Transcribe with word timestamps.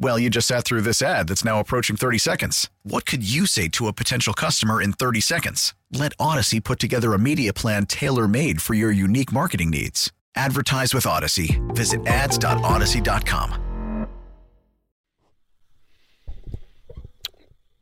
Well, 0.00 0.16
you 0.16 0.30
just 0.30 0.46
sat 0.46 0.64
through 0.64 0.82
this 0.82 1.02
ad 1.02 1.26
that's 1.26 1.44
now 1.44 1.58
approaching 1.58 1.96
30 1.96 2.18
seconds. 2.18 2.70
What 2.84 3.04
could 3.04 3.28
you 3.28 3.46
say 3.46 3.66
to 3.70 3.88
a 3.88 3.92
potential 3.92 4.32
customer 4.32 4.80
in 4.80 4.92
30 4.92 5.20
seconds? 5.20 5.74
Let 5.90 6.16
Audacy 6.18 6.62
put 6.62 6.78
together 6.78 7.14
a 7.14 7.18
media 7.18 7.52
plan 7.52 7.84
tailor 7.84 8.28
made 8.28 8.62
for 8.62 8.74
your 8.74 8.92
unique 8.92 9.32
marketing 9.32 9.70
needs. 9.70 10.12
Advertise 10.36 10.94
with 10.94 11.02
Audacy. 11.02 11.58
Visit 11.74 12.06
ads.audacy.com. 12.06 13.64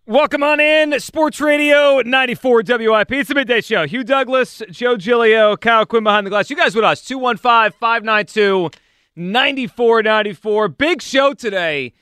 Welcome 0.06 0.42
on 0.44 0.60
in, 0.60 0.98
Sports 1.00 1.40
Radio 1.40 2.00
94 2.00 2.62
WIP. 2.66 3.12
It's 3.12 3.28
the 3.28 3.34
midday 3.34 3.60
show. 3.60 3.86
Hugh 3.86 4.04
Douglas, 4.04 4.62
Joe 4.70 4.96
Giglio, 4.96 5.56
Kyle 5.56 5.84
Quinn 5.84 6.04
behind 6.04 6.24
the 6.24 6.30
glass. 6.30 6.48
You 6.48 6.56
guys 6.56 6.74
with 6.74 6.84
us, 6.84 7.04
215 7.04 7.78
592 7.78 8.70
9494. 9.16 10.68
Big 10.68 11.02
show 11.02 11.34
today 11.34 11.92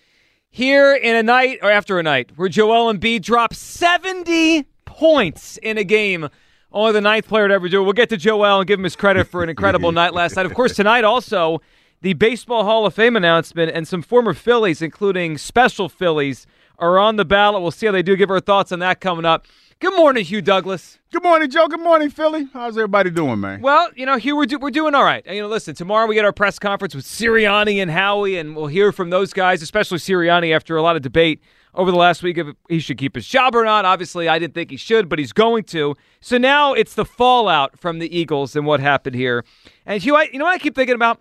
here 0.54 0.94
in 0.94 1.16
a 1.16 1.22
night, 1.24 1.58
or 1.62 1.70
after 1.72 1.98
a 1.98 2.02
night, 2.04 2.30
where 2.36 2.48
Joel 2.48 2.94
Embiid 2.94 3.22
dropped 3.22 3.56
70 3.56 4.62
points 4.84 5.56
in 5.56 5.78
a 5.78 5.82
game. 5.82 6.28
Only 6.70 6.92
the 6.92 7.00
ninth 7.00 7.26
player 7.26 7.48
to 7.48 7.54
ever 7.54 7.68
do 7.68 7.80
it. 7.80 7.82
We'll 7.82 7.92
get 7.92 8.08
to 8.10 8.16
Joel 8.16 8.60
and 8.60 8.66
give 8.68 8.78
him 8.78 8.84
his 8.84 8.94
credit 8.94 9.26
for 9.26 9.42
an 9.42 9.48
incredible 9.48 9.90
night 10.00 10.14
last 10.14 10.36
night. 10.36 10.46
Of 10.46 10.54
course, 10.54 10.76
tonight 10.76 11.02
also, 11.02 11.60
the 12.02 12.12
Baseball 12.12 12.62
Hall 12.62 12.86
of 12.86 12.94
Fame 12.94 13.16
announcement 13.16 13.72
and 13.74 13.88
some 13.88 14.00
former 14.00 14.32
Phillies, 14.32 14.80
including 14.80 15.38
special 15.38 15.88
Phillies, 15.88 16.46
are 16.78 17.00
on 17.00 17.16
the 17.16 17.24
ballot. 17.24 17.60
We'll 17.60 17.72
see 17.72 17.86
how 17.86 17.92
they 17.92 18.04
do. 18.04 18.14
Give 18.14 18.30
our 18.30 18.38
thoughts 18.38 18.70
on 18.70 18.78
that 18.78 19.00
coming 19.00 19.24
up. 19.24 19.48
Good 19.80 19.96
morning, 19.96 20.24
Hugh 20.24 20.40
Douglas. 20.40 20.98
Good 21.12 21.22
morning, 21.22 21.50
Joe. 21.50 21.66
Good 21.68 21.80
morning, 21.80 22.08
Philly. 22.08 22.48
How's 22.52 22.76
everybody 22.78 23.10
doing, 23.10 23.40
man? 23.40 23.60
Well, 23.60 23.90
you 23.94 24.06
know, 24.06 24.16
Hugh, 24.16 24.36
we're, 24.36 24.46
do- 24.46 24.58
we're 24.58 24.70
doing 24.70 24.94
all 24.94 25.04
right. 25.04 25.22
And, 25.26 25.36
you 25.36 25.42
know, 25.42 25.48
listen, 25.48 25.74
tomorrow 25.74 26.06
we 26.06 26.14
get 26.14 26.24
our 26.24 26.32
press 26.32 26.58
conference 26.58 26.94
with 26.94 27.04
Sirianni 27.04 27.82
and 27.82 27.90
Howie, 27.90 28.38
and 28.38 28.56
we'll 28.56 28.68
hear 28.68 28.92
from 28.92 29.10
those 29.10 29.32
guys, 29.32 29.62
especially 29.62 29.98
Sirianni, 29.98 30.54
after 30.54 30.76
a 30.76 30.82
lot 30.82 30.96
of 30.96 31.02
debate 31.02 31.42
over 31.74 31.90
the 31.90 31.96
last 31.98 32.22
week 32.22 32.38
if 32.38 32.46
he 32.68 32.78
should 32.78 32.96
keep 32.98 33.14
his 33.16 33.26
job 33.26 33.54
or 33.54 33.64
not. 33.64 33.84
Obviously, 33.84 34.28
I 34.28 34.38
didn't 34.38 34.54
think 34.54 34.70
he 34.70 34.76
should, 34.76 35.08
but 35.08 35.18
he's 35.18 35.32
going 35.32 35.64
to. 35.64 35.96
So 36.20 36.38
now 36.38 36.72
it's 36.72 36.94
the 36.94 37.04
fallout 37.04 37.78
from 37.78 37.98
the 37.98 38.16
Eagles 38.16 38.56
and 38.56 38.64
what 38.64 38.80
happened 38.80 39.16
here. 39.16 39.44
And 39.84 40.00
Hugh, 40.02 40.16
I, 40.16 40.28
you 40.32 40.38
know 40.38 40.44
what 40.46 40.54
I 40.54 40.58
keep 40.58 40.76
thinking 40.76 40.94
about? 40.94 41.20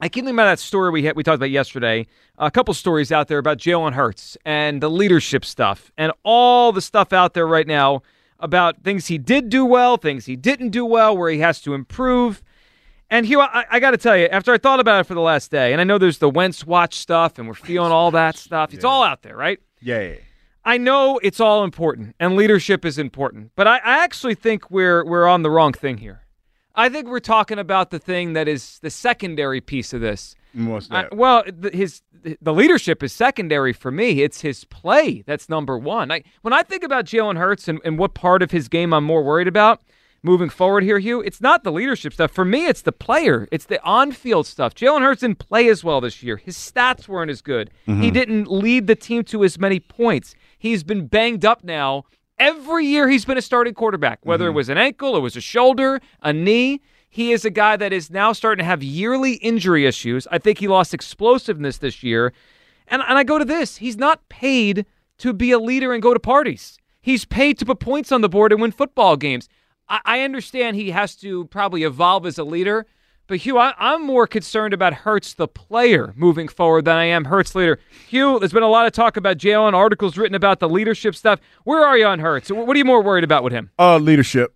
I 0.00 0.08
keep 0.08 0.24
thinking 0.24 0.34
about 0.34 0.46
that 0.46 0.58
story 0.58 0.90
we 0.90 1.04
had, 1.04 1.16
we 1.16 1.22
talked 1.22 1.36
about 1.36 1.50
yesterday. 1.50 2.06
A 2.38 2.50
couple 2.50 2.74
stories 2.74 3.12
out 3.12 3.28
there 3.28 3.38
about 3.38 3.58
Jalen 3.58 3.92
Hurts 3.92 4.36
and 4.44 4.82
the 4.82 4.90
leadership 4.90 5.44
stuff, 5.44 5.92
and 5.96 6.12
all 6.24 6.72
the 6.72 6.82
stuff 6.82 7.12
out 7.12 7.34
there 7.34 7.46
right 7.46 7.66
now 7.66 8.02
about 8.40 8.82
things 8.82 9.06
he 9.06 9.18
did 9.18 9.48
do 9.48 9.64
well, 9.64 9.96
things 9.96 10.26
he 10.26 10.36
didn't 10.36 10.70
do 10.70 10.84
well, 10.84 11.16
where 11.16 11.30
he 11.30 11.38
has 11.38 11.60
to 11.62 11.74
improve. 11.74 12.42
And 13.08 13.24
Hugh, 13.24 13.40
I, 13.40 13.64
I 13.70 13.80
got 13.80 13.92
to 13.92 13.96
tell 13.96 14.16
you, 14.16 14.26
after 14.26 14.52
I 14.52 14.58
thought 14.58 14.80
about 14.80 15.00
it 15.00 15.04
for 15.04 15.14
the 15.14 15.20
last 15.20 15.50
day, 15.50 15.72
and 15.72 15.80
I 15.80 15.84
know 15.84 15.98
there's 15.98 16.18
the 16.18 16.28
Wentz 16.28 16.66
watch 16.66 16.94
stuff, 16.98 17.38
and 17.38 17.46
we're 17.46 17.54
feeling 17.54 17.92
all 17.92 18.10
that 18.10 18.36
stuff. 18.36 18.74
It's 18.74 18.84
all 18.84 19.04
out 19.04 19.22
there, 19.22 19.36
right? 19.36 19.60
Yeah. 19.80 20.14
I 20.64 20.78
know 20.78 21.18
it's 21.22 21.40
all 21.40 21.62
important, 21.62 22.16
and 22.18 22.36
leadership 22.36 22.84
is 22.84 22.98
important, 22.98 23.52
but 23.54 23.68
I, 23.68 23.76
I 23.76 24.02
actually 24.02 24.34
think 24.34 24.70
we're 24.70 25.04
we're 25.04 25.28
on 25.28 25.42
the 25.42 25.50
wrong 25.50 25.72
thing 25.72 25.98
here. 25.98 26.23
I 26.74 26.88
think 26.88 27.08
we're 27.08 27.20
talking 27.20 27.58
about 27.58 27.90
the 27.90 27.98
thing 27.98 28.32
that 28.32 28.48
is 28.48 28.78
the 28.80 28.90
secondary 28.90 29.60
piece 29.60 29.92
of 29.92 30.00
this. 30.00 30.34
What's 30.52 30.90
I- 30.90 31.02
that? 31.02 31.16
well, 31.16 31.44
the, 31.46 31.70
his 31.70 32.02
the 32.40 32.54
leadership 32.54 33.02
is 33.02 33.12
secondary 33.12 33.72
for 33.72 33.90
me. 33.90 34.22
It's 34.22 34.40
his 34.40 34.64
play 34.64 35.22
that's 35.26 35.48
number 35.48 35.76
one. 35.76 36.10
I, 36.10 36.22
when 36.42 36.54
I 36.54 36.62
think 36.62 36.82
about 36.82 37.04
Jalen 37.04 37.36
Hurts 37.36 37.68
and, 37.68 37.80
and 37.84 37.98
what 37.98 38.14
part 38.14 38.42
of 38.42 38.50
his 38.50 38.68
game 38.68 38.94
I'm 38.94 39.04
more 39.04 39.22
worried 39.22 39.48
about 39.48 39.82
moving 40.22 40.48
forward 40.48 40.82
here, 40.82 40.98
Hugh, 40.98 41.20
it's 41.20 41.40
not 41.42 41.64
the 41.64 41.70
leadership 41.70 42.14
stuff. 42.14 42.30
For 42.30 42.46
me, 42.46 42.66
it's 42.66 42.80
the 42.80 42.92
player. 42.92 43.46
It's 43.52 43.66
the 43.66 43.80
on-field 43.84 44.46
stuff. 44.46 44.74
Jalen 44.74 45.02
Hurts 45.02 45.20
didn't 45.20 45.38
play 45.38 45.68
as 45.68 45.84
well 45.84 46.00
this 46.00 46.22
year. 46.22 46.38
His 46.38 46.56
stats 46.56 47.06
weren't 47.06 47.30
as 47.30 47.42
good. 47.42 47.70
He 47.84 47.92
mm-hmm. 47.92 48.10
didn't 48.10 48.50
lead 48.50 48.86
the 48.86 48.96
team 48.96 49.22
to 49.24 49.44
as 49.44 49.58
many 49.58 49.78
points. 49.78 50.34
He's 50.58 50.82
been 50.82 51.06
banged 51.06 51.44
up 51.44 51.62
now. 51.62 52.04
Every 52.38 52.86
year 52.86 53.08
he's 53.08 53.24
been 53.24 53.38
a 53.38 53.42
starting 53.42 53.74
quarterback, 53.74 54.20
whether 54.24 54.46
it 54.46 54.48
mm-hmm. 54.48 54.56
was 54.56 54.68
an 54.68 54.78
ankle, 54.78 55.16
it 55.16 55.20
was 55.20 55.36
a 55.36 55.40
shoulder, 55.40 56.00
a 56.20 56.32
knee. 56.32 56.80
He 57.08 57.30
is 57.30 57.44
a 57.44 57.50
guy 57.50 57.76
that 57.76 57.92
is 57.92 58.10
now 58.10 58.32
starting 58.32 58.62
to 58.62 58.66
have 58.66 58.82
yearly 58.82 59.34
injury 59.34 59.86
issues. 59.86 60.26
I 60.32 60.38
think 60.38 60.58
he 60.58 60.66
lost 60.66 60.92
explosiveness 60.92 61.78
this 61.78 62.02
year. 62.02 62.32
And, 62.88 63.02
and 63.02 63.16
I 63.16 63.22
go 63.22 63.38
to 63.38 63.44
this 63.44 63.76
he's 63.76 63.96
not 63.96 64.28
paid 64.28 64.84
to 65.18 65.32
be 65.32 65.52
a 65.52 65.58
leader 65.58 65.92
and 65.92 66.02
go 66.02 66.12
to 66.12 66.20
parties. 66.20 66.76
He's 67.00 67.24
paid 67.24 67.58
to 67.58 67.66
put 67.66 67.78
points 67.78 68.10
on 68.10 68.20
the 68.20 68.28
board 68.28 68.50
and 68.50 68.60
win 68.60 68.72
football 68.72 69.16
games. 69.16 69.48
I, 69.88 70.00
I 70.04 70.20
understand 70.22 70.76
he 70.76 70.90
has 70.90 71.14
to 71.16 71.44
probably 71.46 71.84
evolve 71.84 72.26
as 72.26 72.38
a 72.38 72.44
leader, 72.44 72.86
but 73.26 73.38
Hugh, 73.38 73.58
I, 73.58 73.74
I'm 73.78 74.02
more 74.02 74.26
concerned 74.26 74.74
about 74.74 74.92
Hurts, 74.92 75.34
the 75.34 75.48
player, 75.48 76.12
moving 76.16 76.48
forward 76.48 76.84
than 76.84 76.96
I 76.96 77.04
am 77.04 77.24
Hurts, 77.24 77.54
leader. 77.54 77.78
Hugh, 78.08 78.38
there's 78.38 78.52
been 78.52 78.62
a 78.62 78.68
lot 78.68 78.86
of 78.86 78.92
talk 78.92 79.16
about 79.16 79.38
Jalen, 79.38 79.72
articles 79.72 80.18
written 80.18 80.34
about 80.34 80.60
the 80.60 80.68
leadership 80.68 81.14
stuff. 81.14 81.40
Where 81.64 81.86
are 81.86 81.96
you 81.96 82.06
on 82.06 82.18
Hurts? 82.18 82.50
What 82.50 82.74
are 82.74 82.78
you 82.78 82.84
more 82.84 83.02
worried 83.02 83.24
about 83.24 83.42
with 83.42 83.52
him? 83.52 83.70
Uh, 83.78 83.96
leadership. 83.96 84.54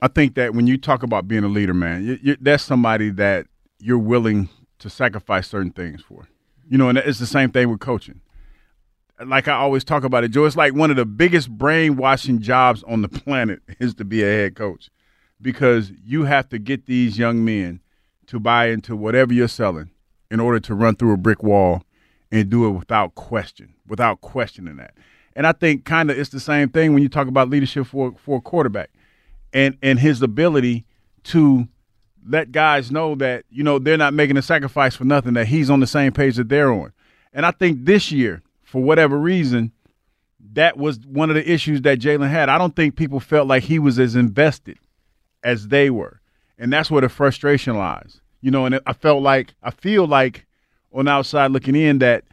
I 0.00 0.08
think 0.08 0.34
that 0.34 0.54
when 0.54 0.66
you 0.66 0.76
talk 0.78 1.02
about 1.02 1.26
being 1.26 1.44
a 1.44 1.48
leader, 1.48 1.74
man, 1.74 2.04
you, 2.04 2.18
you, 2.22 2.36
that's 2.40 2.62
somebody 2.62 3.10
that 3.10 3.46
you're 3.80 3.98
willing 3.98 4.48
to 4.78 4.90
sacrifice 4.90 5.48
certain 5.48 5.72
things 5.72 6.02
for. 6.02 6.28
You 6.68 6.78
know, 6.78 6.88
and 6.88 6.98
it's 6.98 7.18
the 7.18 7.26
same 7.26 7.50
thing 7.50 7.68
with 7.68 7.80
coaching. 7.80 8.20
Like 9.24 9.48
I 9.48 9.54
always 9.54 9.84
talk 9.84 10.04
about 10.04 10.24
it, 10.24 10.28
Joe, 10.28 10.44
it's 10.44 10.56
like 10.56 10.74
one 10.74 10.90
of 10.90 10.96
the 10.96 11.06
biggest 11.06 11.50
brainwashing 11.50 12.40
jobs 12.40 12.82
on 12.84 13.02
the 13.02 13.08
planet 13.24 13.60
is 13.80 13.94
to 13.94 14.04
be 14.04 14.22
a 14.22 14.26
head 14.26 14.56
coach 14.56 14.90
because 15.40 15.92
you 16.04 16.24
have 16.24 16.48
to 16.50 16.58
get 16.58 16.86
these 16.86 17.18
young 17.18 17.44
men 17.44 17.80
to 18.28 18.40
buy 18.40 18.68
into 18.68 18.96
whatever 18.96 19.32
you're 19.32 19.48
selling 19.48 19.90
in 20.30 20.40
order 20.40 20.60
to 20.60 20.74
run 20.74 20.96
through 20.96 21.12
a 21.12 21.16
brick 21.16 21.42
wall 21.42 21.82
and 22.32 22.50
do 22.50 22.66
it 22.66 22.70
without 22.70 23.14
question, 23.14 23.74
without 23.86 24.20
questioning 24.20 24.76
that. 24.76 24.94
And 25.36 25.46
I 25.46 25.52
think 25.52 25.84
kind 25.84 26.10
of 26.10 26.18
it's 26.18 26.30
the 26.30 26.40
same 26.40 26.68
thing 26.68 26.92
when 26.92 27.02
you 27.02 27.08
talk 27.08 27.28
about 27.28 27.50
leadership 27.50 27.86
for 27.86 28.14
for 28.18 28.38
a 28.38 28.40
quarterback 28.40 28.90
and 29.52 29.76
and 29.82 29.98
his 29.98 30.22
ability 30.22 30.84
to 31.24 31.68
let 32.26 32.52
guys 32.52 32.90
know 32.90 33.14
that 33.16 33.44
you 33.50 33.62
know 33.62 33.78
they're 33.78 33.96
not 33.96 34.14
making 34.14 34.36
a 34.36 34.42
sacrifice 34.42 34.94
for 34.94 35.04
nothing 35.04 35.34
that 35.34 35.46
he's 35.46 35.70
on 35.70 35.80
the 35.80 35.86
same 35.86 36.12
page 36.12 36.36
that 36.36 36.48
they're 36.48 36.72
on. 36.72 36.92
And 37.32 37.44
i 37.44 37.50
think 37.50 37.84
this 37.84 38.12
year 38.12 38.42
for 38.62 38.82
whatever 38.82 39.18
reason 39.18 39.72
that 40.52 40.76
was 40.76 40.98
one 41.06 41.30
of 41.30 41.36
the 41.36 41.50
issues 41.50 41.82
that 41.82 41.98
jalen 41.98 42.30
had. 42.30 42.48
I 42.48 42.58
don't 42.58 42.76
think 42.76 42.96
people 42.96 43.20
felt 43.20 43.48
like 43.48 43.64
he 43.64 43.78
was 43.78 43.98
as 43.98 44.14
invested 44.14 44.78
as 45.42 45.68
they 45.68 45.90
were 45.90 46.20
and 46.58 46.72
that's 46.72 46.90
where 46.90 47.02
the 47.02 47.08
frustration 47.08 47.76
lies 47.76 48.20
you 48.40 48.50
know 48.50 48.66
and 48.66 48.80
i 48.86 48.92
felt 48.92 49.22
like 49.22 49.54
i 49.62 49.70
feel 49.70 50.06
like 50.06 50.46
on 50.92 51.06
the 51.06 51.10
outside 51.10 51.50
looking 51.50 51.74
in 51.74 51.98
that 51.98 52.24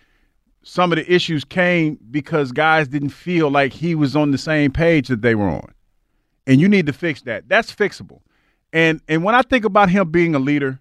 some 0.64 0.92
of 0.92 0.98
the 0.98 1.12
issues 1.12 1.44
came 1.44 1.98
because 2.12 2.52
guys 2.52 2.88
didn't 2.88 3.10
feel 3.10 3.50
like 3.50 3.74
he 3.74 3.96
was 3.96 4.16
on 4.16 4.32
the 4.32 4.38
same 4.38 4.72
page 4.72 5.08
that 5.08 5.22
they 5.22 5.34
were 5.34 5.50
on 5.50 5.74
and 6.48 6.60
you 6.60 6.68
need 6.68 6.86
to 6.88 6.94
fix 6.94 7.22
that. 7.24 7.48
That's 7.48 7.74
fixable. 7.74 8.22
And 8.74 9.02
and 9.08 9.24
when 9.24 9.36
I 9.36 9.42
think 9.42 9.66
about 9.66 9.90
him 9.90 10.12
being 10.12 10.36
a 10.36 10.40
leader, 10.40 10.80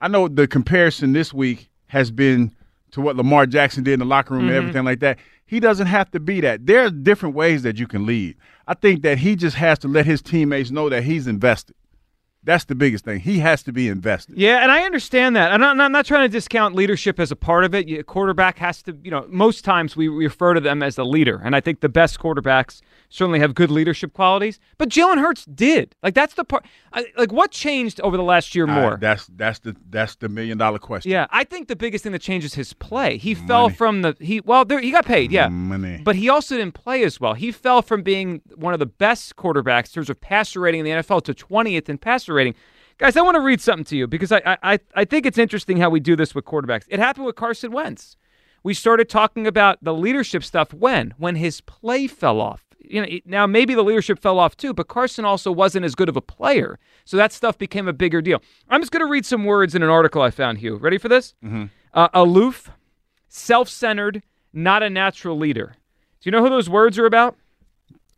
I 0.00 0.08
know 0.08 0.28
the 0.28 0.46
comparison 0.46 1.12
this 1.12 1.32
week 1.32 1.70
has 1.86 2.10
been 2.10 2.54
to 2.92 3.00
what 3.00 3.16
Lamar 3.16 3.46
Jackson 3.46 3.84
did 3.84 3.94
in 3.94 4.00
the 4.00 4.04
locker 4.04 4.34
room 4.34 4.44
and 4.44 4.50
mm-hmm. 4.50 4.58
everything 4.58 4.84
like 4.84 5.00
that. 5.00 5.18
He 5.46 5.60
doesn't 5.60 5.86
have 5.86 6.10
to 6.12 6.20
be 6.20 6.40
that. 6.42 6.66
There 6.66 6.84
are 6.84 6.90
different 6.90 7.34
ways 7.34 7.62
that 7.62 7.78
you 7.78 7.86
can 7.86 8.06
lead. 8.06 8.36
I 8.66 8.74
think 8.74 9.02
that 9.02 9.18
he 9.18 9.36
just 9.36 9.56
has 9.56 9.78
to 9.80 9.88
let 9.88 10.06
his 10.06 10.22
teammates 10.22 10.70
know 10.70 10.88
that 10.88 11.02
he's 11.02 11.26
invested. 11.26 11.74
That's 12.42 12.64
the 12.64 12.74
biggest 12.74 13.04
thing. 13.04 13.20
He 13.20 13.38
has 13.40 13.62
to 13.64 13.72
be 13.72 13.88
invested. 13.88 14.38
Yeah, 14.38 14.62
and 14.62 14.72
I 14.72 14.82
understand 14.82 15.36
that. 15.36 15.52
And 15.52 15.64
I'm 15.64 15.76
not, 15.76 15.84
I'm 15.84 15.92
not 15.92 16.06
trying 16.06 16.22
to 16.22 16.32
discount 16.32 16.74
leadership 16.74 17.20
as 17.20 17.30
a 17.30 17.36
part 17.36 17.64
of 17.64 17.74
it. 17.74 17.90
A 17.90 18.02
quarterback 18.02 18.58
has 18.58 18.82
to, 18.84 18.96
you 19.02 19.10
know, 19.10 19.26
most 19.28 19.64
times 19.64 19.94
we 19.94 20.08
refer 20.08 20.54
to 20.54 20.60
them 20.60 20.82
as 20.82 20.96
the 20.96 21.04
leader. 21.04 21.40
And 21.44 21.54
I 21.54 21.60
think 21.60 21.80
the 21.80 21.88
best 21.88 22.18
quarterbacks 22.18 22.80
certainly 23.10 23.40
have 23.40 23.54
good 23.54 23.70
leadership 23.70 24.14
qualities. 24.14 24.58
But 24.78 24.88
Jalen 24.88 25.18
Hurts 25.18 25.44
did. 25.44 25.94
Like 26.02 26.14
that's 26.14 26.34
the 26.34 26.44
part. 26.44 26.64
I, 26.92 27.04
like 27.18 27.32
what 27.32 27.50
changed 27.50 28.00
over 28.00 28.16
the 28.16 28.22
last 28.22 28.54
year 28.54 28.66
more? 28.66 28.94
Uh, 28.94 28.96
that's 28.96 29.26
that's 29.36 29.58
the 29.58 29.76
that's 29.90 30.14
the 30.16 30.28
million 30.28 30.56
dollar 30.56 30.78
question. 30.78 31.10
Yeah, 31.10 31.26
I 31.30 31.44
think 31.44 31.68
the 31.68 31.76
biggest 31.76 32.04
thing 32.04 32.12
that 32.12 32.22
changes 32.22 32.54
his 32.54 32.72
play. 32.72 33.18
He 33.18 33.34
Money. 33.34 33.46
fell 33.46 33.68
from 33.68 34.02
the 34.02 34.16
he 34.18 34.40
well 34.40 34.64
there 34.64 34.80
he 34.80 34.90
got 34.90 35.04
paid, 35.04 35.30
yeah. 35.30 35.48
Money. 35.48 36.00
But 36.02 36.16
he 36.16 36.28
also 36.28 36.56
didn't 36.56 36.74
play 36.74 37.02
as 37.04 37.20
well. 37.20 37.34
He 37.34 37.52
fell 37.52 37.82
from 37.82 38.02
being 38.02 38.40
one 38.54 38.72
of 38.72 38.78
the 38.78 38.86
best 38.86 39.36
quarterbacks 39.36 39.88
in 39.88 39.92
terms 39.94 40.10
of 40.10 40.20
passer 40.20 40.60
rating 40.60 40.80
in 40.80 40.84
the 40.86 41.02
NFL 41.02 41.22
to 41.24 41.34
20th 41.34 41.88
in 41.88 41.98
passer 41.98 42.29
rating. 42.34 42.54
Guys, 43.00 43.16
I 43.16 43.22
want 43.22 43.36
to 43.36 43.40
read 43.40 43.62
something 43.62 43.86
to 43.86 43.96
you 43.96 44.06
because 44.06 44.30
I, 44.30 44.58
I, 44.62 44.78
I 44.94 45.06
think 45.06 45.24
it's 45.24 45.38
interesting 45.38 45.78
how 45.78 45.88
we 45.88 46.00
do 46.00 46.16
this 46.16 46.34
with 46.34 46.44
quarterbacks. 46.44 46.84
It 46.88 46.98
happened 46.98 47.24
with 47.24 47.34
Carson 47.34 47.72
Wentz. 47.72 48.18
We 48.62 48.74
started 48.74 49.08
talking 49.08 49.46
about 49.46 49.82
the 49.82 49.94
leadership 49.94 50.44
stuff 50.44 50.74
when? 50.74 51.14
When 51.16 51.36
his 51.36 51.62
play 51.62 52.06
fell 52.06 52.42
off. 52.42 52.62
You 52.78 53.00
know, 53.00 53.18
now 53.24 53.46
maybe 53.46 53.72
the 53.72 53.82
leadership 53.82 54.18
fell 54.18 54.38
off 54.38 54.54
too, 54.54 54.74
but 54.74 54.88
Carson 54.88 55.24
also 55.24 55.50
wasn't 55.50 55.86
as 55.86 55.94
good 55.94 56.10
of 56.10 56.16
a 56.16 56.20
player. 56.20 56.78
So 57.06 57.16
that 57.16 57.32
stuff 57.32 57.56
became 57.56 57.88
a 57.88 57.94
bigger 57.94 58.20
deal. 58.20 58.42
I'm 58.68 58.82
just 58.82 58.92
going 58.92 59.04
to 59.04 59.10
read 59.10 59.24
some 59.24 59.46
words 59.46 59.74
in 59.74 59.82
an 59.82 59.88
article 59.88 60.20
I 60.20 60.30
found, 60.30 60.58
Hugh. 60.58 60.76
Ready 60.76 60.98
for 60.98 61.08
this? 61.08 61.34
Mm-hmm. 61.42 61.64
Uh, 61.94 62.08
aloof, 62.12 62.70
self 63.28 63.70
centered, 63.70 64.22
not 64.52 64.82
a 64.82 64.90
natural 64.90 65.38
leader. 65.38 65.74
Do 66.20 66.28
you 66.28 66.32
know 66.32 66.42
who 66.42 66.50
those 66.50 66.68
words 66.68 66.98
are 66.98 67.06
about? 67.06 67.34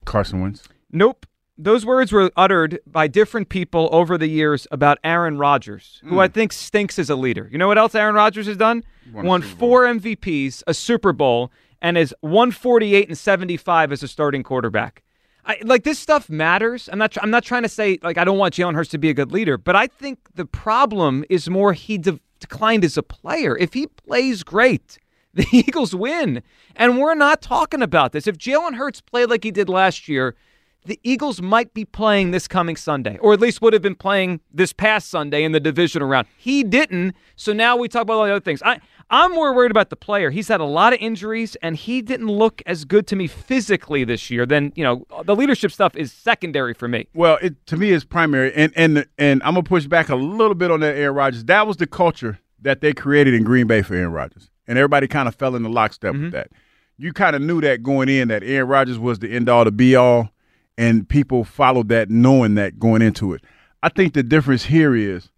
Carson 0.04 0.40
Wentz. 0.40 0.68
Nope 0.90 1.24
those 1.58 1.84
words 1.84 2.12
were 2.12 2.30
uttered 2.36 2.80
by 2.86 3.06
different 3.08 3.48
people 3.48 3.88
over 3.92 4.16
the 4.16 4.26
years 4.26 4.66
about 4.70 4.98
Aaron 5.04 5.38
Rodgers, 5.38 6.00
who 6.04 6.16
mm. 6.16 6.20
I 6.20 6.28
think 6.28 6.52
stinks 6.52 6.98
as 6.98 7.10
a 7.10 7.16
leader. 7.16 7.48
You 7.52 7.58
know 7.58 7.68
what 7.68 7.78
else 7.78 7.94
Aaron 7.94 8.14
Rodgers 8.14 8.46
has 8.46 8.56
done? 8.56 8.84
Won, 9.12 9.26
Won 9.26 9.42
four 9.42 9.84
MVPs, 9.84 10.62
a 10.66 10.74
Super 10.74 11.12
Bowl, 11.12 11.52
and 11.80 11.98
is 11.98 12.14
148 12.20 13.08
and 13.08 13.18
75 13.18 13.92
as 13.92 14.02
a 14.02 14.08
starting 14.08 14.42
quarterback. 14.42 15.02
I, 15.44 15.58
like 15.64 15.82
this 15.82 15.98
stuff 15.98 16.30
matters. 16.30 16.88
I'm 16.90 16.98
not. 16.98 17.16
I'm 17.20 17.30
not 17.30 17.42
trying 17.42 17.64
to 17.64 17.68
say 17.68 17.98
like 18.02 18.16
I 18.16 18.24
don't 18.24 18.38
want 18.38 18.54
Jalen 18.54 18.74
Hurts 18.74 18.90
to 18.90 18.98
be 18.98 19.10
a 19.10 19.14
good 19.14 19.32
leader, 19.32 19.58
but 19.58 19.74
I 19.74 19.88
think 19.88 20.20
the 20.34 20.46
problem 20.46 21.24
is 21.28 21.50
more 21.50 21.72
he 21.72 21.98
de- 21.98 22.20
declined 22.38 22.84
as 22.84 22.96
a 22.96 23.02
player. 23.02 23.56
If 23.58 23.74
he 23.74 23.88
plays 23.88 24.44
great, 24.44 24.98
the 25.34 25.46
Eagles 25.50 25.96
win, 25.96 26.42
and 26.76 26.98
we're 26.98 27.14
not 27.14 27.42
talking 27.42 27.82
about 27.82 28.12
this. 28.12 28.28
If 28.28 28.38
Jalen 28.38 28.76
Hurts 28.76 29.00
played 29.00 29.30
like 29.30 29.42
he 29.42 29.50
did 29.50 29.68
last 29.68 30.08
year 30.08 30.36
the 30.84 30.98
Eagles 31.02 31.40
might 31.40 31.72
be 31.74 31.84
playing 31.84 32.32
this 32.32 32.48
coming 32.48 32.76
Sunday, 32.76 33.16
or 33.18 33.32
at 33.32 33.40
least 33.40 33.62
would 33.62 33.72
have 33.72 33.82
been 33.82 33.94
playing 33.94 34.40
this 34.52 34.72
past 34.72 35.08
Sunday 35.08 35.44
in 35.44 35.52
the 35.52 35.60
divisional 35.60 36.08
round. 36.08 36.26
He 36.36 36.64
didn't, 36.64 37.14
so 37.36 37.52
now 37.52 37.76
we 37.76 37.88
talk 37.88 38.02
about 38.02 38.14
all 38.14 38.24
the 38.24 38.32
other 38.32 38.40
things. 38.40 38.62
I, 38.64 38.80
I'm 39.10 39.32
more 39.32 39.54
worried 39.54 39.70
about 39.70 39.90
the 39.90 39.96
player. 39.96 40.30
He's 40.30 40.48
had 40.48 40.60
a 40.60 40.64
lot 40.64 40.92
of 40.92 40.98
injuries, 41.00 41.56
and 41.56 41.76
he 41.76 42.02
didn't 42.02 42.28
look 42.28 42.62
as 42.66 42.84
good 42.84 43.06
to 43.08 43.16
me 43.16 43.26
physically 43.26 44.04
this 44.04 44.30
year. 44.30 44.44
Then 44.44 44.72
you 44.74 44.82
know 44.82 45.06
the 45.24 45.36
leadership 45.36 45.70
stuff 45.70 45.94
is 45.96 46.12
secondary 46.12 46.74
for 46.74 46.88
me. 46.88 47.06
Well, 47.14 47.38
it 47.40 47.64
to 47.66 47.76
me 47.76 47.90
is 47.90 48.04
primary, 48.04 48.52
and 48.54 48.72
and 48.74 49.06
and 49.18 49.42
I'm 49.42 49.54
gonna 49.54 49.62
push 49.62 49.86
back 49.86 50.08
a 50.08 50.16
little 50.16 50.54
bit 50.54 50.70
on 50.70 50.80
that 50.80 50.96
Aaron 50.96 51.14
Rodgers. 51.14 51.44
That 51.44 51.66
was 51.66 51.76
the 51.76 51.86
culture 51.86 52.40
that 52.60 52.80
they 52.80 52.92
created 52.92 53.34
in 53.34 53.44
Green 53.44 53.66
Bay 53.66 53.82
for 53.82 53.94
Aaron 53.94 54.12
Rodgers, 54.12 54.50
and 54.66 54.78
everybody 54.78 55.06
kind 55.06 55.28
of 55.28 55.34
fell 55.34 55.54
in 55.54 55.62
the 55.62 55.70
lockstep 55.70 56.14
mm-hmm. 56.14 56.24
with 56.24 56.32
that. 56.32 56.50
You 56.98 57.12
kind 57.12 57.34
of 57.34 57.42
knew 57.42 57.60
that 57.62 57.82
going 57.82 58.08
in 58.08 58.28
that 58.28 58.42
Aaron 58.44 58.68
Rodgers 58.68 58.98
was 58.98 59.18
the 59.18 59.32
end 59.32 59.48
all, 59.48 59.64
the 59.64 59.72
be 59.72 59.96
all 59.96 60.30
and 60.78 61.08
people 61.08 61.44
followed 61.44 61.88
that 61.88 62.10
knowing 62.10 62.54
that 62.54 62.78
going 62.78 63.02
into 63.02 63.32
it. 63.32 63.42
I 63.82 63.88
think 63.88 64.14
the 64.14 64.22
difference 64.22 64.64
here 64.64 64.94
is 64.94 65.30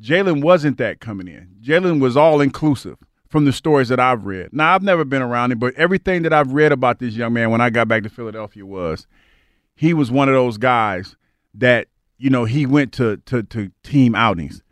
Jalen 0.00 0.42
wasn't 0.42 0.78
that 0.78 1.00
coming 1.00 1.28
in. 1.28 1.54
Jalen 1.62 2.00
was 2.00 2.16
all 2.16 2.40
inclusive 2.40 2.96
from 3.28 3.44
the 3.44 3.52
stories 3.52 3.88
that 3.88 4.00
I've 4.00 4.24
read. 4.24 4.52
Now 4.52 4.74
I've 4.74 4.82
never 4.82 5.04
been 5.04 5.22
around 5.22 5.52
him, 5.52 5.58
but 5.58 5.74
everything 5.74 6.22
that 6.22 6.32
I've 6.32 6.52
read 6.52 6.72
about 6.72 6.98
this 6.98 7.14
young 7.14 7.32
man 7.32 7.50
when 7.50 7.60
I 7.60 7.70
got 7.70 7.88
back 7.88 8.02
to 8.02 8.08
Philadelphia 8.08 8.64
was 8.64 9.06
he 9.74 9.94
was 9.94 10.10
one 10.10 10.28
of 10.28 10.34
those 10.34 10.58
guys 10.58 11.16
that 11.54 11.88
you 12.18 12.30
know 12.30 12.44
he 12.44 12.66
went 12.66 12.92
to 12.94 13.18
to, 13.26 13.42
to 13.44 13.70
team 13.82 14.14
outings. 14.14 14.62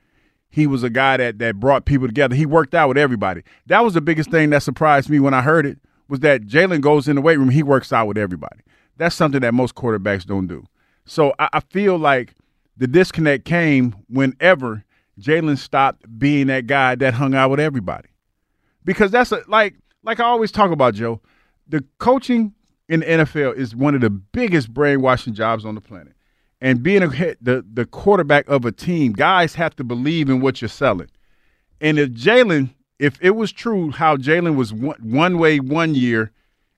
He 0.48 0.66
was 0.66 0.82
a 0.82 0.90
guy 0.90 1.16
that 1.16 1.38
that 1.38 1.60
brought 1.60 1.84
people 1.84 2.06
together. 2.06 2.34
He 2.34 2.46
worked 2.46 2.74
out 2.74 2.88
with 2.88 2.98
everybody. 2.98 3.42
That 3.66 3.84
was 3.84 3.94
the 3.94 4.00
biggest 4.00 4.30
thing 4.30 4.50
that 4.50 4.62
surprised 4.62 5.08
me 5.08 5.20
when 5.20 5.34
I 5.34 5.42
heard 5.42 5.66
it 5.66 5.78
was 6.08 6.20
that 6.20 6.42
Jalen 6.42 6.80
goes 6.80 7.08
in 7.08 7.16
the 7.16 7.22
weight 7.22 7.38
room. 7.38 7.50
He 7.50 7.62
works 7.62 7.92
out 7.92 8.08
with 8.08 8.18
everybody. 8.18 8.60
That's 9.00 9.16
something 9.16 9.40
that 9.40 9.54
most 9.54 9.74
quarterbacks 9.76 10.26
don't 10.26 10.46
do. 10.46 10.66
So 11.06 11.32
I, 11.38 11.48
I 11.54 11.60
feel 11.60 11.96
like 11.96 12.34
the 12.76 12.86
disconnect 12.86 13.46
came 13.46 13.96
whenever 14.10 14.84
Jalen 15.18 15.56
stopped 15.56 16.04
being 16.18 16.48
that 16.48 16.66
guy 16.66 16.96
that 16.96 17.14
hung 17.14 17.34
out 17.34 17.50
with 17.50 17.60
everybody. 17.60 18.10
Because 18.84 19.10
that's 19.10 19.32
a, 19.32 19.42
like 19.48 19.76
like 20.02 20.20
I 20.20 20.24
always 20.24 20.52
talk 20.52 20.70
about, 20.70 20.92
Joe, 20.92 21.22
the 21.66 21.82
coaching 21.96 22.52
in 22.90 23.00
the 23.00 23.06
NFL 23.06 23.56
is 23.56 23.74
one 23.74 23.94
of 23.94 24.02
the 24.02 24.10
biggest 24.10 24.74
brainwashing 24.74 25.32
jobs 25.32 25.64
on 25.64 25.74
the 25.74 25.80
planet. 25.80 26.12
And 26.60 26.82
being 26.82 27.02
a 27.02 27.08
the 27.40 27.64
the 27.72 27.86
quarterback 27.86 28.46
of 28.50 28.66
a 28.66 28.72
team, 28.72 29.12
guys 29.12 29.54
have 29.54 29.74
to 29.76 29.84
believe 29.84 30.28
in 30.28 30.42
what 30.42 30.60
you're 30.60 30.68
selling. 30.68 31.08
And 31.80 31.98
if 31.98 32.10
Jalen, 32.10 32.74
if 32.98 33.16
it 33.22 33.30
was 33.30 33.50
true 33.50 33.92
how 33.92 34.18
Jalen 34.18 34.56
was 34.56 34.74
one, 34.74 34.98
one 35.00 35.38
way 35.38 35.58
one 35.58 35.94
year 35.94 36.32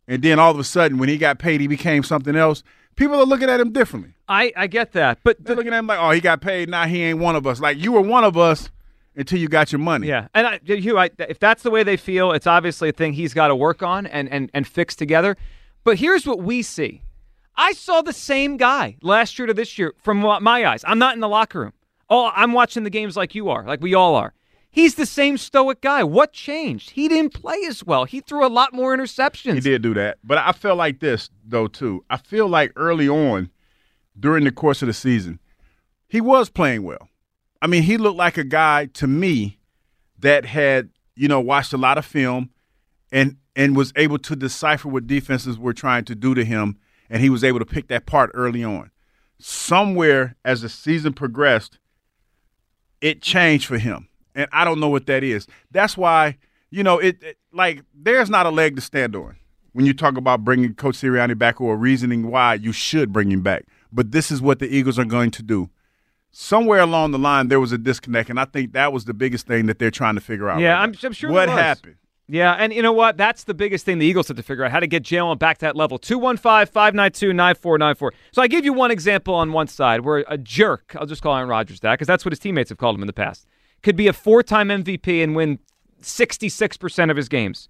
and 0.06 0.22
then 0.22 0.38
all 0.38 0.50
of 0.50 0.58
a 0.58 0.64
sudden 0.64 0.98
when 0.98 1.08
he 1.08 1.18
got 1.18 1.38
paid 1.38 1.60
he 1.60 1.66
became 1.66 2.02
something 2.02 2.36
else. 2.36 2.62
People 2.94 3.16
are 3.16 3.24
looking 3.24 3.48
at 3.48 3.58
him 3.60 3.72
differently. 3.72 4.14
I, 4.28 4.52
I 4.56 4.66
get 4.66 4.92
that 4.92 5.18
but 5.24 5.42
they're 5.44 5.56
looking 5.56 5.72
at 5.72 5.78
him 5.78 5.86
like 5.86 5.98
oh 6.00 6.10
he 6.10 6.20
got 6.20 6.40
paid. 6.40 6.68
Now 6.68 6.86
he 6.86 7.02
ain't 7.02 7.18
one 7.18 7.36
of 7.36 7.46
us. 7.46 7.60
Like 7.60 7.78
you 7.78 7.92
were 7.92 8.00
one 8.00 8.24
of 8.24 8.36
us 8.36 8.70
until 9.16 9.38
you 9.38 9.48
got 9.48 9.72
your 9.72 9.78
money. 9.78 10.08
Yeah 10.08 10.28
and 10.34 10.46
I, 10.46 10.60
Hugh, 10.64 10.98
I, 10.98 11.10
if 11.18 11.38
that's 11.38 11.62
the 11.62 11.70
way 11.70 11.82
they 11.82 11.96
feel 11.96 12.32
it's 12.32 12.46
obviously 12.46 12.88
a 12.88 12.92
thing 12.92 13.12
he's 13.12 13.34
got 13.34 13.48
to 13.48 13.56
work 13.56 13.82
on 13.82 14.06
and, 14.06 14.28
and, 14.28 14.50
and 14.54 14.66
fix 14.66 14.94
together. 14.94 15.36
But 15.84 15.98
here's 15.98 16.26
what 16.26 16.40
we 16.40 16.62
see. 16.62 17.02
I 17.56 17.72
saw 17.72 18.00
the 18.00 18.12
same 18.12 18.56
guy 18.56 18.96
last 19.02 19.38
year 19.38 19.46
to 19.46 19.54
this 19.54 19.76
year 19.76 19.94
from 20.02 20.18
my 20.18 20.64
eyes. 20.64 20.84
I'm 20.86 20.98
not 20.98 21.14
in 21.14 21.20
the 21.20 21.28
locker 21.28 21.60
room. 21.60 21.72
Oh 22.12 22.30
i'm 22.34 22.52
watching 22.52 22.84
the 22.84 22.90
games 22.90 23.16
like 23.16 23.34
you 23.34 23.48
are 23.48 23.64
like 23.64 23.80
we 23.80 23.94
all 23.94 24.14
are 24.16 24.34
He's 24.72 24.94
the 24.94 25.04
same 25.04 25.36
stoic 25.36 25.82
guy. 25.82 26.02
What 26.02 26.32
changed? 26.32 26.90
He 26.90 27.06
didn't 27.06 27.34
play 27.34 27.58
as 27.68 27.84
well. 27.84 28.06
He 28.06 28.20
threw 28.20 28.44
a 28.44 28.48
lot 28.48 28.72
more 28.72 28.96
interceptions. 28.96 29.52
He 29.52 29.60
did 29.60 29.82
do 29.82 29.92
that. 29.92 30.16
But 30.24 30.38
I 30.38 30.52
feel 30.52 30.74
like 30.74 30.98
this, 30.98 31.28
though, 31.44 31.66
too. 31.66 32.06
I 32.08 32.16
feel 32.16 32.48
like 32.48 32.72
early 32.74 33.06
on 33.06 33.50
during 34.18 34.44
the 34.44 34.50
course 34.50 34.80
of 34.80 34.86
the 34.86 34.94
season, 34.94 35.40
he 36.08 36.22
was 36.22 36.48
playing 36.48 36.84
well. 36.84 37.10
I 37.60 37.66
mean, 37.66 37.82
he 37.82 37.98
looked 37.98 38.16
like 38.16 38.38
a 38.38 38.44
guy 38.44 38.86
to 38.94 39.06
me 39.06 39.58
that 40.18 40.46
had, 40.46 40.88
you 41.16 41.28
know, 41.28 41.38
watched 41.38 41.74
a 41.74 41.78
lot 41.78 41.98
of 41.98 42.06
film 42.06 42.50
and 43.12 43.36
and 43.54 43.76
was 43.76 43.92
able 43.96 44.18
to 44.20 44.34
decipher 44.34 44.88
what 44.88 45.06
defenses 45.06 45.58
were 45.58 45.74
trying 45.74 46.06
to 46.06 46.14
do 46.14 46.34
to 46.34 46.46
him, 46.46 46.78
and 47.10 47.20
he 47.20 47.28
was 47.28 47.44
able 47.44 47.58
to 47.58 47.66
pick 47.66 47.88
that 47.88 48.06
part 48.06 48.30
early 48.32 48.64
on. 48.64 48.90
Somewhere 49.38 50.36
as 50.46 50.62
the 50.62 50.70
season 50.70 51.12
progressed, 51.12 51.78
it 53.02 53.20
changed 53.20 53.66
for 53.66 53.76
him 53.76 54.08
and 54.34 54.48
I 54.52 54.64
don't 54.64 54.80
know 54.80 54.88
what 54.88 55.06
that 55.06 55.22
is. 55.24 55.46
That's 55.70 55.96
why 55.96 56.38
you 56.70 56.82
know 56.82 56.98
it, 56.98 57.22
it, 57.22 57.38
Like 57.52 57.82
there's 57.94 58.30
not 58.30 58.46
a 58.46 58.50
leg 58.50 58.76
to 58.76 58.82
stand 58.82 59.14
on 59.16 59.36
when 59.72 59.86
you 59.86 59.94
talk 59.94 60.16
about 60.16 60.44
bringing 60.44 60.74
Coach 60.74 60.96
Sirianni 60.96 61.36
back 61.36 61.60
or 61.60 61.76
reasoning 61.76 62.30
why 62.30 62.54
you 62.54 62.72
should 62.72 63.12
bring 63.12 63.30
him 63.30 63.42
back. 63.42 63.64
But 63.92 64.12
this 64.12 64.30
is 64.30 64.40
what 64.40 64.58
the 64.58 64.74
Eagles 64.74 64.98
are 64.98 65.04
going 65.04 65.30
to 65.32 65.42
do. 65.42 65.70
Somewhere 66.30 66.80
along 66.80 67.10
the 67.10 67.18
line, 67.18 67.48
there 67.48 67.60
was 67.60 67.72
a 67.72 67.78
disconnect, 67.78 68.30
and 68.30 68.40
I 68.40 68.46
think 68.46 68.72
that 68.72 68.90
was 68.90 69.04
the 69.04 69.12
biggest 69.12 69.46
thing 69.46 69.66
that 69.66 69.78
they're 69.78 69.90
trying 69.90 70.14
to 70.14 70.20
figure 70.20 70.48
out. 70.48 70.60
Yeah, 70.60 70.72
right 70.72 70.82
I'm, 70.82 70.94
I'm, 71.02 71.12
sure. 71.12 71.30
What 71.30 71.50
happened? 71.50 71.96
Yeah, 72.26 72.54
and 72.54 72.72
you 72.72 72.80
know 72.80 72.94
what? 72.94 73.18
That's 73.18 73.44
the 73.44 73.52
biggest 73.52 73.84
thing 73.84 73.98
the 73.98 74.06
Eagles 74.06 74.28
have 74.28 74.38
to 74.38 74.42
figure 74.42 74.64
out 74.64 74.70
how 74.70 74.80
to 74.80 74.86
get 74.86 75.02
Jalen 75.02 75.38
back 75.38 75.58
to 75.58 75.66
that 75.66 75.76
level. 75.76 75.98
215 75.98 76.72
592 76.72 77.34
9494. 77.34 78.14
So 78.32 78.40
I 78.40 78.48
gave 78.48 78.64
you 78.64 78.72
one 78.72 78.90
example 78.90 79.34
on 79.34 79.52
one 79.52 79.66
side 79.66 80.00
where 80.00 80.24
a 80.26 80.38
jerk, 80.38 80.96
I'll 80.98 81.04
just 81.04 81.20
call 81.20 81.36
Aaron 81.36 81.50
Rodgers 81.50 81.80
that 81.80 81.92
because 81.92 82.06
that's 82.06 82.24
what 82.24 82.32
his 82.32 82.38
teammates 82.38 82.70
have 82.70 82.78
called 82.78 82.96
him 82.96 83.02
in 83.02 83.06
the 83.06 83.12
past 83.12 83.46
could 83.82 83.96
be 83.96 84.08
a 84.08 84.12
four 84.12 84.42
time 84.42 84.68
MVP 84.68 85.22
and 85.22 85.34
win 85.34 85.58
66% 86.02 87.10
of 87.10 87.16
his 87.16 87.28
games. 87.28 87.68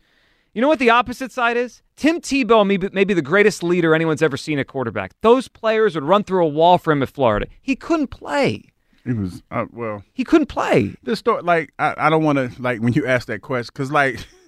You 0.54 0.61
know 0.61 0.69
what 0.69 0.78
the 0.78 0.90
opposite 0.90 1.33
side 1.33 1.57
is? 1.57 1.83
Tim 1.97 2.21
Tebow 2.21 2.66
may 2.66 2.76
be, 2.76 2.88
may 2.92 3.04
be 3.04 3.14
the 3.14 3.23
greatest 3.23 3.62
leader 3.62 3.95
anyone's 3.95 4.23
ever 4.23 4.37
seen 4.37 4.59
at 4.59 4.66
quarterback. 4.66 5.12
Those 5.23 5.49
players 5.49 5.95
would 5.95 6.04
run 6.04 6.25
through 6.25 6.45
a 6.45 6.49
wall 6.49 6.76
for 6.76 6.92
him 6.92 7.02
at 7.02 7.09
Florida. 7.09 7.47
He 7.62 7.75
couldn't 7.75 8.09
play. 8.09 8.64
He 9.04 9.12
was 9.14 9.42
uh, 9.50 9.66
well. 9.73 10.04
He 10.12 10.25
couldn't 10.25 10.47
play. 10.47 10.95
This 11.02 11.19
story, 11.19 11.42
like, 11.42 11.73
I, 11.78 11.95
I 11.97 12.11
don't 12.11 12.23
want 12.23 12.37
to 12.38 12.52
like 12.61 12.81
when 12.81 12.92
you 12.92 13.07
ask 13.07 13.26
that 13.28 13.40
question 13.40 13.71
because, 13.73 13.90
like, 13.90 14.25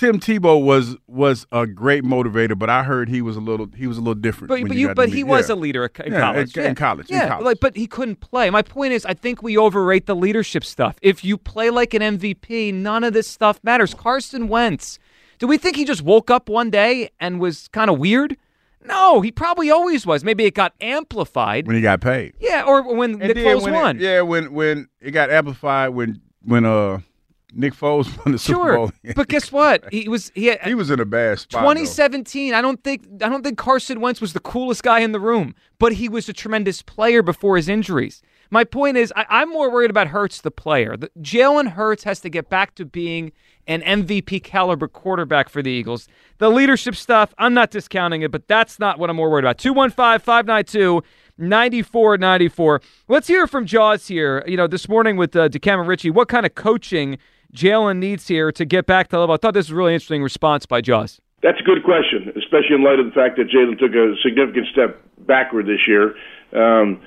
Tim 0.00 0.18
Tebow 0.18 0.64
was 0.64 0.96
was 1.06 1.46
a 1.52 1.66
great 1.66 2.04
motivator, 2.04 2.58
but 2.58 2.70
I 2.70 2.84
heard 2.84 3.10
he 3.10 3.20
was 3.20 3.36
a 3.36 3.40
little 3.40 3.68
he 3.76 3.86
was 3.86 3.98
a 3.98 4.00
little 4.00 4.14
different. 4.14 4.48
But 4.48 4.66
but, 4.66 4.74
you, 4.74 4.94
but 4.94 5.10
he 5.10 5.22
was 5.22 5.50
a 5.50 5.54
leader 5.54 5.84
in 6.02 6.14
yeah, 6.14 6.20
college. 6.20 6.56
In, 6.56 6.62
yeah. 6.62 6.68
in 6.70 6.74
college, 6.74 7.10
yeah. 7.10 7.22
In 7.24 7.28
college. 7.28 7.44
Like, 7.44 7.60
but 7.60 7.76
he 7.76 7.86
couldn't 7.86 8.20
play. 8.20 8.48
My 8.48 8.62
point 8.62 8.94
is, 8.94 9.04
I 9.04 9.12
think 9.12 9.42
we 9.42 9.58
overrate 9.58 10.06
the 10.06 10.16
leadership 10.16 10.64
stuff. 10.64 10.96
If 11.02 11.22
you 11.22 11.36
play 11.36 11.68
like 11.68 11.92
an 11.92 12.00
MVP, 12.00 12.72
none 12.72 13.04
of 13.04 13.12
this 13.12 13.28
stuff 13.28 13.60
matters. 13.62 13.92
Carson 13.92 14.48
Wentz. 14.48 14.98
Do 15.38 15.46
we 15.46 15.58
think 15.58 15.76
he 15.76 15.84
just 15.84 16.00
woke 16.00 16.30
up 16.30 16.48
one 16.48 16.70
day 16.70 17.10
and 17.20 17.38
was 17.38 17.68
kind 17.68 17.90
of 17.90 17.98
weird? 17.98 18.38
No, 18.82 19.20
he 19.20 19.30
probably 19.30 19.70
always 19.70 20.06
was. 20.06 20.24
Maybe 20.24 20.46
it 20.46 20.54
got 20.54 20.72
amplified. 20.80 21.66
when 21.66 21.76
he 21.76 21.82
got 21.82 22.00
paid. 22.00 22.32
yeah, 22.40 22.62
or 22.66 22.94
when 22.94 23.20
And 23.20 23.34
Nick 23.34 23.36
Foles 23.36 23.64
when 23.64 23.74
it- 23.74 23.76
won. 23.76 23.98
yeah, 24.00 24.22
when 24.22 24.54
when 24.54 24.88
it 25.02 25.10
got 25.10 25.28
amplified 25.28 25.90
when 25.90 26.22
when 26.42 26.64
uh 26.64 27.00
Nick 27.52 27.74
Foles 27.74 28.16
won 28.24 28.32
the 28.32 28.38
Super 28.38 28.58
sure. 28.58 28.76
Bowl. 28.76 28.92
but 29.16 29.28
guess 29.28 29.50
what? 29.50 29.84
He 29.92 30.08
was 30.08 30.30
he, 30.34 30.46
had, 30.46 30.60
he 30.62 30.74
was 30.74 30.90
in 30.90 31.00
a 31.00 31.04
bad 31.04 31.38
spot. 31.38 31.62
though. 31.62 31.68
2017. 31.68 32.54
I 32.54 32.60
don't 32.60 32.82
think 32.82 33.06
I 33.22 33.28
don't 33.28 33.42
think 33.42 33.58
Carson 33.58 34.00
Wentz 34.00 34.20
was 34.20 34.32
the 34.32 34.40
coolest 34.40 34.82
guy 34.82 35.00
in 35.00 35.12
the 35.12 35.20
room, 35.20 35.54
but 35.78 35.94
he 35.94 36.08
was 36.08 36.28
a 36.28 36.32
tremendous 36.32 36.82
player 36.82 37.22
before 37.22 37.56
his 37.56 37.68
injuries. 37.68 38.22
My 38.52 38.64
point 38.64 38.96
is, 38.96 39.12
I, 39.14 39.26
I'm 39.28 39.48
more 39.48 39.70
worried 39.70 39.90
about 39.90 40.08
Hurts, 40.08 40.40
the 40.40 40.50
player. 40.50 40.96
The, 40.96 41.08
Jalen 41.20 41.68
Hurts 41.68 42.02
has 42.02 42.20
to 42.20 42.28
get 42.28 42.48
back 42.48 42.74
to 42.76 42.84
being 42.84 43.30
an 43.68 43.80
MVP 43.82 44.42
caliber 44.42 44.88
quarterback 44.88 45.48
for 45.48 45.62
the 45.62 45.70
Eagles. 45.70 46.08
The 46.38 46.50
leadership 46.50 46.96
stuff, 46.96 47.32
I'm 47.38 47.54
not 47.54 47.70
discounting 47.70 48.22
it, 48.22 48.32
but 48.32 48.48
that's 48.48 48.80
not 48.80 48.98
what 48.98 49.08
I'm 49.08 49.16
more 49.16 49.30
worried 49.30 49.44
about. 49.44 49.58
215 49.58 50.18
592 50.18 51.02
9494. 51.38 52.82
Let's 53.08 53.28
hear 53.28 53.46
from 53.46 53.66
Jaws 53.66 54.08
here. 54.08 54.44
You 54.46 54.56
know, 54.56 54.66
this 54.66 54.88
morning 54.88 55.16
with 55.16 55.34
uh, 55.36 55.48
Ritchie, 55.52 56.10
what 56.10 56.28
kind 56.28 56.44
of 56.44 56.54
coaching 56.54 57.18
Jalen 57.54 57.98
needs 57.98 58.28
here 58.28 58.52
to 58.52 58.64
get 58.64 58.86
back 58.86 59.08
to 59.08 59.18
level? 59.18 59.34
I 59.34 59.38
thought 59.38 59.54
this 59.54 59.66
was 59.66 59.72
a 59.72 59.76
really 59.76 59.94
interesting 59.94 60.22
response 60.22 60.66
by 60.66 60.80
Jaws. 60.80 61.20
That's 61.42 61.58
a 61.58 61.64
good 61.64 61.84
question, 61.84 62.32
especially 62.36 62.76
in 62.76 62.84
light 62.84 62.98
of 62.98 63.06
the 63.06 63.12
fact 63.12 63.36
that 63.38 63.48
Jalen 63.48 63.78
took 63.78 63.92
a 63.92 64.14
significant 64.22 64.66
step 64.72 65.00
backward 65.26 65.66
this 65.66 65.80
year. 65.88 66.14
Um, 66.52 67.00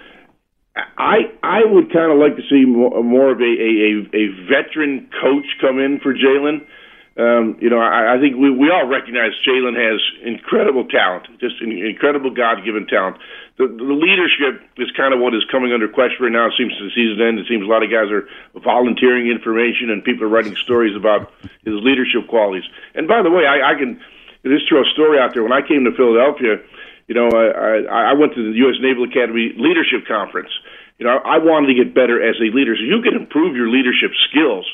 I 0.97 1.29
I 1.43 1.59
would 1.65 1.93
kind 1.93 2.11
of 2.11 2.17
like 2.17 2.35
to 2.35 2.41
see 2.49 2.65
more, 2.65 3.03
more 3.03 3.31
of 3.31 3.39
a, 3.39 3.43
a, 3.43 4.09
a 4.09 4.25
veteran 4.49 5.07
coach 5.21 5.45
come 5.61 5.79
in 5.79 5.99
for 6.01 6.13
Jalen. 6.13 6.65
Um, 7.13 7.61
you 7.61 7.69
know, 7.69 7.77
I, 7.77 8.17
I 8.17 8.19
think 8.19 8.37
we, 8.41 8.49
we 8.49 8.73
all 8.73 8.89
recognize 8.89 9.37
Jalen 9.45 9.77
has 9.77 10.01
incredible 10.25 10.89
talent, 10.89 11.29
just 11.39 11.61
an 11.61 11.69
incredible 11.69 12.33
God-given 12.33 12.87
talent. 12.87 13.21
The, 13.61 13.69
the 13.69 13.93
leadership 13.93 14.65
is 14.81 14.89
kind 14.97 15.13
of 15.13 15.21
what 15.21 15.37
is 15.37 15.45
coming 15.53 15.69
under 15.73 15.85
question 15.87 16.25
right 16.25 16.33
now. 16.33 16.49
It 16.49 16.57
seems 16.57 16.73
to 16.73 16.89
the 16.89 16.93
season 16.97 17.21
end. 17.21 17.37
It 17.37 17.45
seems 17.45 17.61
a 17.61 17.69
lot 17.69 17.85
of 17.85 17.93
guys 17.93 18.09
are 18.09 18.25
volunteering 18.57 19.29
information, 19.29 19.93
and 19.93 20.01
people 20.03 20.25
are 20.25 20.33
writing 20.33 20.57
stories 20.65 20.97
about 20.97 21.29
his 21.61 21.77
leadership 21.85 22.25
qualities. 22.25 22.65
And 22.97 23.07
by 23.07 23.21
the 23.21 23.29
way, 23.29 23.45
I, 23.45 23.61
I 23.61 23.73
can 23.77 24.01
just 24.41 24.65
throw 24.65 24.81
a 24.81 24.89
story 24.89 25.21
out 25.21 25.37
there. 25.37 25.45
When 25.45 25.53
I 25.53 25.61
came 25.61 25.85
to 25.85 25.93
Philadelphia, 25.93 26.65
you 27.05 27.13
know, 27.13 27.29
I, 27.29 27.85
I, 27.85 27.99
I 28.09 28.13
went 28.13 28.33
to 28.33 28.41
the 28.41 28.57
U.S. 28.65 28.81
Naval 28.81 29.05
Academy 29.05 29.53
Leadership 29.53 30.09
Conference. 30.09 30.49
You 30.97 31.05
know, 31.05 31.21
I 31.21 31.37
wanted 31.37 31.67
to 31.67 31.77
get 31.77 31.93
better 31.93 32.17
as 32.17 32.41
a 32.41 32.49
leader. 32.49 32.73
So 32.73 32.81
you 32.81 33.05
can 33.05 33.13
improve 33.13 33.55
your 33.55 33.69
leadership 33.69 34.17
skills. 34.29 34.65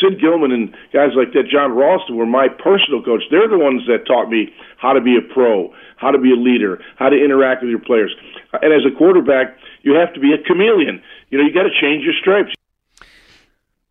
Sid 0.00 0.20
Gilman 0.20 0.52
and 0.52 0.70
guys 0.92 1.10
like 1.16 1.32
that, 1.34 1.48
John 1.50 1.72
Ralston, 1.72 2.16
were 2.16 2.26
my 2.26 2.48
personal 2.48 3.02
coach. 3.02 3.22
They're 3.30 3.48
the 3.48 3.58
ones 3.58 3.82
that 3.86 4.06
taught 4.06 4.28
me 4.30 4.52
how 4.76 4.92
to 4.92 5.00
be 5.00 5.16
a 5.16 5.22
pro, 5.34 5.72
how 5.96 6.10
to 6.10 6.18
be 6.18 6.30
a 6.32 6.36
leader, 6.36 6.80
how 6.96 7.08
to 7.08 7.16
interact 7.16 7.62
with 7.62 7.70
your 7.70 7.80
players. 7.80 8.14
And 8.62 8.72
as 8.72 8.82
a 8.86 8.96
quarterback, 8.96 9.56
you 9.82 9.94
have 9.94 10.12
to 10.14 10.20
be 10.20 10.32
a 10.32 10.38
chameleon. 10.38 11.02
You 11.30 11.38
know, 11.38 11.44
you 11.44 11.52
got 11.52 11.64
to 11.64 11.74
change 11.80 12.04
your 12.04 12.14
stripes. 12.20 12.54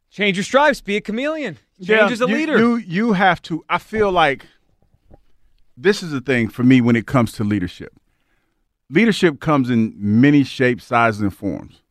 Change 0.10 0.38
your 0.38 0.44
stripes, 0.44 0.82
be 0.82 0.96
a 0.98 1.02
chameleon. 1.02 1.56
Change 1.78 1.90
Yeah, 1.90 2.08
as 2.10 2.22
a 2.22 2.28
you- 2.28 2.36
leader. 2.36 2.58
You 2.58 2.76
you 2.78 3.14
have 3.14 3.42
to. 3.44 3.64
I 3.70 3.78
feel 3.78 4.12
like 4.12 4.46
this 5.76 6.02
is 6.02 6.12
the 6.12 6.22
thing 6.22 6.48
for 6.50 6.64
me 6.64 6.82
when 6.82 6.96
it 6.96 7.06
comes 7.06 7.32
to 7.34 7.44
leadership. 7.44 7.94
Leadership 8.90 9.40
comes 9.40 9.70
in 9.70 9.94
many 9.98 10.44
shapes, 10.44 10.86
sizes, 10.86 11.22
and 11.22 11.36
forms. 11.36 11.82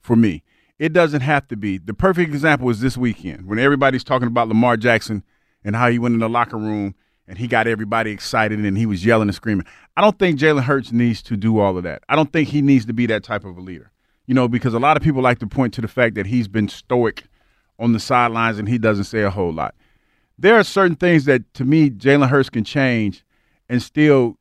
For 0.00 0.16
me, 0.16 0.42
it 0.78 0.92
doesn't 0.92 1.20
have 1.20 1.46
to 1.48 1.56
be. 1.56 1.78
The 1.78 1.94
perfect 1.94 2.32
example 2.32 2.68
is 2.70 2.80
this 2.80 2.96
weekend 2.96 3.46
when 3.46 3.58
everybody's 3.58 4.04
talking 4.04 4.28
about 4.28 4.48
Lamar 4.48 4.76
Jackson 4.76 5.22
and 5.64 5.76
how 5.76 5.88
he 5.88 5.98
went 5.98 6.14
in 6.14 6.20
the 6.20 6.28
locker 6.28 6.58
room 6.58 6.94
and 7.26 7.38
he 7.38 7.46
got 7.46 7.66
everybody 7.66 8.10
excited 8.10 8.58
and 8.58 8.76
he 8.76 8.86
was 8.86 9.04
yelling 9.04 9.28
and 9.28 9.34
screaming. 9.34 9.66
I 9.96 10.00
don't 10.00 10.18
think 10.18 10.38
Jalen 10.38 10.64
Hurts 10.64 10.92
needs 10.92 11.22
to 11.22 11.36
do 11.36 11.58
all 11.58 11.76
of 11.76 11.84
that. 11.84 12.02
I 12.08 12.16
don't 12.16 12.32
think 12.32 12.48
he 12.48 12.60
needs 12.60 12.84
to 12.86 12.92
be 12.92 13.06
that 13.06 13.24
type 13.24 13.44
of 13.44 13.56
a 13.56 13.60
leader. 13.60 13.90
You 14.26 14.34
know, 14.34 14.48
because 14.48 14.74
a 14.74 14.78
lot 14.78 14.96
of 14.96 15.02
people 15.02 15.22
like 15.22 15.38
to 15.40 15.46
point 15.46 15.74
to 15.74 15.80
the 15.80 15.88
fact 15.88 16.14
that 16.14 16.26
he's 16.26 16.48
been 16.48 16.68
stoic 16.68 17.24
on 17.78 17.92
the 17.92 18.00
sidelines 18.00 18.58
and 18.58 18.68
he 18.68 18.78
doesn't 18.78 19.04
say 19.04 19.22
a 19.22 19.30
whole 19.30 19.52
lot. 19.52 19.74
There 20.38 20.56
are 20.56 20.64
certain 20.64 20.96
things 20.96 21.26
that 21.26 21.52
to 21.54 21.64
me 21.64 21.90
Jalen 21.90 22.28
Hurts 22.28 22.50
can 22.50 22.64
change 22.64 23.24
and 23.68 23.82
still 23.82 24.38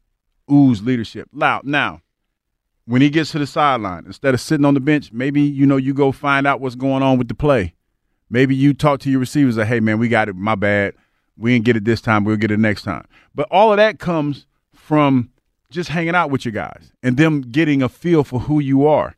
ooze 0.51 0.81
leadership. 0.81 1.29
Loud 1.31 1.65
now, 1.65 2.01
when 2.85 3.01
he 3.01 3.09
gets 3.09 3.31
to 3.31 3.39
the 3.39 3.47
sideline, 3.47 4.05
instead 4.05 4.33
of 4.33 4.41
sitting 4.41 4.65
on 4.65 4.73
the 4.73 4.79
bench, 4.79 5.11
maybe 5.11 5.41
you 5.41 5.65
know 5.65 5.77
you 5.77 5.93
go 5.93 6.11
find 6.11 6.45
out 6.45 6.59
what's 6.59 6.75
going 6.75 7.03
on 7.03 7.17
with 7.17 7.27
the 7.27 7.33
play. 7.35 7.73
Maybe 8.29 8.55
you 8.55 8.73
talk 8.73 8.99
to 9.01 9.11
your 9.11 9.19
receivers 9.19 9.57
like, 9.57 9.67
"Hey 9.67 9.79
man, 9.79 9.99
we 9.99 10.09
got 10.09 10.29
it. 10.29 10.35
My 10.35 10.55
bad. 10.55 10.95
We 11.37 11.53
didn't 11.53 11.65
get 11.65 11.75
it 11.77 11.85
this 11.85 12.01
time. 12.01 12.23
We'll 12.23 12.37
get 12.37 12.51
it 12.51 12.59
next 12.59 12.83
time." 12.83 13.05
But 13.33 13.47
all 13.51 13.71
of 13.71 13.77
that 13.77 13.99
comes 13.99 14.45
from 14.73 15.29
just 15.69 15.89
hanging 15.89 16.15
out 16.15 16.29
with 16.29 16.45
your 16.45 16.51
guys 16.51 16.91
and 17.01 17.17
them 17.17 17.41
getting 17.41 17.81
a 17.81 17.89
feel 17.89 18.23
for 18.23 18.39
who 18.41 18.59
you 18.59 18.85
are. 18.85 19.15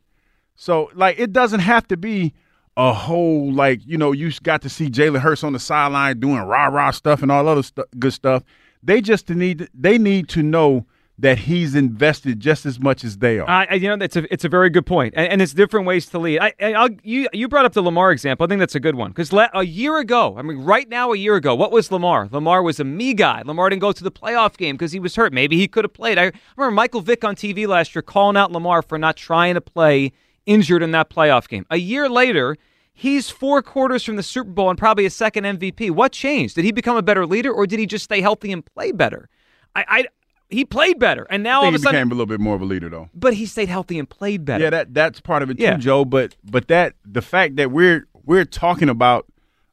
So 0.54 0.90
like 0.94 1.18
it 1.18 1.32
doesn't 1.32 1.60
have 1.60 1.86
to 1.88 1.96
be 1.96 2.34
a 2.76 2.92
whole 2.92 3.52
like 3.52 3.80
you 3.86 3.96
know 3.98 4.12
you 4.12 4.30
got 4.42 4.62
to 4.62 4.68
see 4.68 4.88
Jalen 4.88 5.20
Hurts 5.20 5.44
on 5.44 5.52
the 5.52 5.58
sideline 5.58 6.20
doing 6.20 6.38
rah 6.38 6.66
rah 6.66 6.90
stuff 6.90 7.22
and 7.22 7.30
all 7.30 7.46
other 7.48 7.62
stu- 7.62 7.84
good 7.98 8.12
stuff. 8.12 8.42
They 8.82 9.00
just 9.00 9.28
need 9.28 9.68
they 9.74 9.98
need 9.98 10.28
to 10.30 10.42
know 10.42 10.86
that 11.18 11.38
he's 11.38 11.74
invested 11.74 12.40
just 12.40 12.66
as 12.66 12.78
much 12.78 13.02
as 13.02 13.18
they 13.18 13.38
are. 13.38 13.48
I, 13.48 13.74
you 13.74 13.88
know, 13.88 14.04
it's 14.04 14.16
a 14.16 14.32
it's 14.32 14.44
a 14.44 14.48
very 14.48 14.68
good 14.68 14.84
point, 14.84 15.14
and, 15.16 15.32
and 15.32 15.42
it's 15.42 15.54
different 15.54 15.86
ways 15.86 16.06
to 16.06 16.18
lead. 16.18 16.40
I, 16.40 16.52
I 16.60 16.90
you 17.02 17.28
you 17.32 17.48
brought 17.48 17.64
up 17.64 17.72
the 17.72 17.82
Lamar 17.82 18.12
example. 18.12 18.44
I 18.44 18.48
think 18.48 18.58
that's 18.58 18.74
a 18.74 18.80
good 18.80 18.94
one 18.94 19.12
because 19.12 19.32
a 19.32 19.64
year 19.64 19.98
ago, 19.98 20.34
I 20.36 20.42
mean, 20.42 20.58
right 20.58 20.88
now, 20.88 21.12
a 21.12 21.16
year 21.16 21.36
ago, 21.36 21.54
what 21.54 21.72
was 21.72 21.90
Lamar? 21.90 22.28
Lamar 22.30 22.62
was 22.62 22.80
a 22.80 22.84
me 22.84 23.14
guy. 23.14 23.42
Lamar 23.44 23.70
didn't 23.70 23.80
go 23.80 23.92
to 23.92 24.04
the 24.04 24.12
playoff 24.12 24.56
game 24.56 24.76
because 24.76 24.92
he 24.92 25.00
was 25.00 25.16
hurt. 25.16 25.32
Maybe 25.32 25.56
he 25.56 25.68
could 25.68 25.84
have 25.84 25.94
played. 25.94 26.18
I 26.18 26.32
remember 26.56 26.74
Michael 26.74 27.00
Vick 27.00 27.24
on 27.24 27.34
TV 27.34 27.66
last 27.66 27.94
year 27.94 28.02
calling 28.02 28.36
out 28.36 28.52
Lamar 28.52 28.82
for 28.82 28.98
not 28.98 29.16
trying 29.16 29.54
to 29.54 29.60
play 29.60 30.12
injured 30.44 30.82
in 30.82 30.90
that 30.90 31.08
playoff 31.08 31.48
game. 31.48 31.66
A 31.70 31.78
year 31.78 32.08
later. 32.08 32.56
He's 32.98 33.28
four 33.28 33.60
quarters 33.60 34.04
from 34.04 34.16
the 34.16 34.22
Super 34.22 34.48
Bowl 34.48 34.70
and 34.70 34.78
probably 34.78 35.04
a 35.04 35.10
second 35.10 35.44
MVP. 35.44 35.90
What 35.90 36.12
changed? 36.12 36.54
Did 36.54 36.64
he 36.64 36.72
become 36.72 36.96
a 36.96 37.02
better 37.02 37.26
leader, 37.26 37.52
or 37.52 37.66
did 37.66 37.78
he 37.78 37.84
just 37.84 38.04
stay 38.04 38.22
healthy 38.22 38.50
and 38.52 38.64
play 38.64 38.90
better? 38.90 39.28
I 39.76 40.06
he 40.48 40.64
played 40.64 40.98
better, 40.98 41.26
and 41.30 41.42
now 41.42 41.62
I 41.62 41.64
all 41.64 41.68
of 41.68 41.72
he 41.74 41.76
a 41.76 41.78
sudden, 41.80 41.94
became 42.00 42.08
a 42.12 42.14
little 42.14 42.26
bit 42.26 42.40
more 42.40 42.54
of 42.54 42.62
a 42.62 42.64
leader 42.64 42.88
though. 42.88 43.08
but 43.14 43.34
he 43.34 43.46
stayed 43.46 43.68
healthy 43.68 43.98
and 43.98 44.08
played 44.08 44.44
better. 44.44 44.64
Yeah, 44.64 44.70
that 44.70 44.94
that's 44.94 45.20
part 45.20 45.42
of 45.42 45.50
it 45.50 45.58
too, 45.58 45.76
Joe. 45.78 46.04
But 46.04 46.36
but 46.44 46.68
that 46.68 46.94
the 47.04 47.22
fact 47.22 47.56
that 47.56 47.70
we're 47.70 48.06
we're 48.24 48.44
talking 48.44 48.88
about 48.88 49.26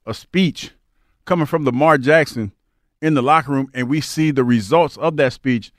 a 0.05 0.13
speech 0.13 0.71
coming 1.25 1.45
from 1.45 1.63
Lamar 1.65 1.97
Jackson 1.97 2.51
in 3.01 3.13
the 3.13 3.21
locker 3.21 3.51
room, 3.51 3.69
and 3.73 3.89
we 3.89 4.01
see 4.01 4.31
the 4.31 4.43
results 4.43 4.97
of 4.97 5.17
that 5.17 5.33
speech, 5.33 5.71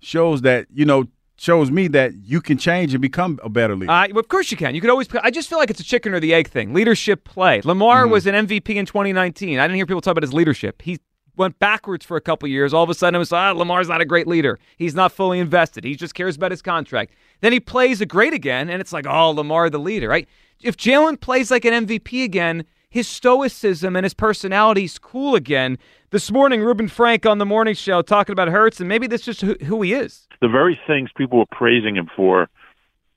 shows 0.00 0.42
that 0.42 0.66
you 0.72 0.84
know 0.84 1.06
shows 1.36 1.70
me 1.72 1.88
that 1.88 2.12
you 2.22 2.40
can 2.40 2.56
change 2.56 2.94
and 2.94 3.00
become 3.02 3.40
a 3.42 3.48
better 3.48 3.74
leader. 3.74 3.90
Uh, 3.90 4.06
of 4.14 4.28
course 4.28 4.50
you 4.50 4.56
can. 4.56 4.74
You 4.74 4.80
could 4.80 4.90
always. 4.90 5.08
I 5.22 5.30
just 5.30 5.48
feel 5.48 5.58
like 5.58 5.70
it's 5.70 5.80
a 5.80 5.84
chicken 5.84 6.12
or 6.14 6.20
the 6.20 6.34
egg 6.34 6.48
thing. 6.48 6.72
Leadership 6.74 7.24
play. 7.24 7.60
Lamar 7.64 8.02
Mm-hmm. 8.04 8.12
was 8.12 8.26
an 8.26 8.34
MVP 8.46 8.74
in 8.76 8.86
2019. 8.86 9.58
I 9.58 9.62
didn't 9.66 9.76
hear 9.76 9.86
people 9.86 10.00
talk 10.00 10.12
about 10.12 10.22
his 10.22 10.32
leadership. 10.34 10.82
He 10.82 10.98
went 11.36 11.58
backwards 11.58 12.04
for 12.04 12.16
a 12.16 12.20
couple 12.20 12.48
years. 12.48 12.74
All 12.74 12.84
of 12.84 12.90
a 12.90 12.94
sudden, 12.94 13.14
it 13.14 13.18
was 13.18 13.32
ah, 13.32 13.52
Lamar's 13.52 13.88
not 13.88 14.00
a 14.00 14.04
great 14.04 14.26
leader. 14.26 14.58
He's 14.76 14.94
not 14.94 15.12
fully 15.12 15.38
invested. 15.38 15.84
He 15.84 15.94
just 15.94 16.14
cares 16.14 16.36
about 16.36 16.50
his 16.50 16.62
contract. 16.62 17.12
Then 17.40 17.52
he 17.52 17.60
plays 17.60 18.00
a 18.00 18.06
great 18.06 18.34
again, 18.34 18.68
and 18.68 18.80
it's 18.80 18.92
like, 18.92 19.06
oh, 19.06 19.30
Lamar 19.30 19.70
the 19.70 19.78
leader, 19.78 20.08
right? 20.08 20.28
If 20.62 20.76
Jalen 20.76 21.20
plays 21.20 21.50
like 21.50 21.64
an 21.64 21.86
MVP 21.86 22.22
again, 22.24 22.64
his 22.88 23.08
stoicism 23.08 23.96
and 23.96 24.04
his 24.04 24.14
personality's 24.14 24.98
cool 24.98 25.34
again. 25.34 25.78
This 26.10 26.30
morning, 26.30 26.60
Reuben 26.60 26.88
Frank 26.88 27.24
on 27.24 27.38
the 27.38 27.46
morning 27.46 27.74
show 27.74 28.02
talking 28.02 28.34
about 28.34 28.48
Hurts, 28.48 28.80
and 28.80 28.88
maybe 28.88 29.06
that's 29.06 29.24
just 29.24 29.40
who, 29.40 29.56
who 29.64 29.80
he 29.82 29.94
is. 29.94 30.28
the 30.42 30.48
very 30.48 30.78
things 30.86 31.10
people 31.16 31.38
were 31.38 31.46
praising 31.50 31.96
him 31.96 32.08
for 32.14 32.48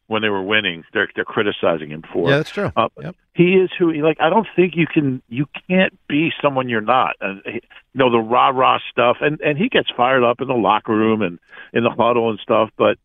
when 0.07 0.21
they 0.21 0.29
were 0.29 0.43
winning, 0.43 0.83
they're 0.93 1.09
they're 1.15 1.25
criticizing 1.25 1.89
him 1.89 2.03
for. 2.13 2.29
Yeah, 2.29 2.37
that's 2.37 2.51
true. 2.51 2.71
Uh, 2.75 2.89
Yep. 3.01 3.15
He 3.33 3.53
is 3.55 3.69
who 3.77 3.89
he 3.89 4.01
like. 4.01 4.17
I 4.21 4.29
don't 4.29 4.47
think 4.55 4.75
you 4.75 4.87
can 4.87 5.21
you 5.29 5.47
can't 5.67 5.97
be 6.07 6.31
someone 6.41 6.69
you're 6.69 6.81
not. 6.81 7.15
And 7.21 7.41
he- 7.45 7.53
you 7.53 7.99
know 7.99 8.11
the 8.11 8.19
rah 8.19 8.49
rah 8.49 8.79
stuff, 8.91 9.17
and 9.21 9.39
and 9.41 9.57
he 9.57 9.69
gets 9.69 9.89
fired 9.95 10.23
up 10.23 10.41
in 10.41 10.47
the 10.47 10.53
locker 10.53 10.95
room 10.95 11.21
and 11.21 11.39
in 11.73 11.83
the 11.83 11.89
huddle 11.89 12.29
and 12.29 12.39
stuff. 12.39 12.69
But 12.77 12.97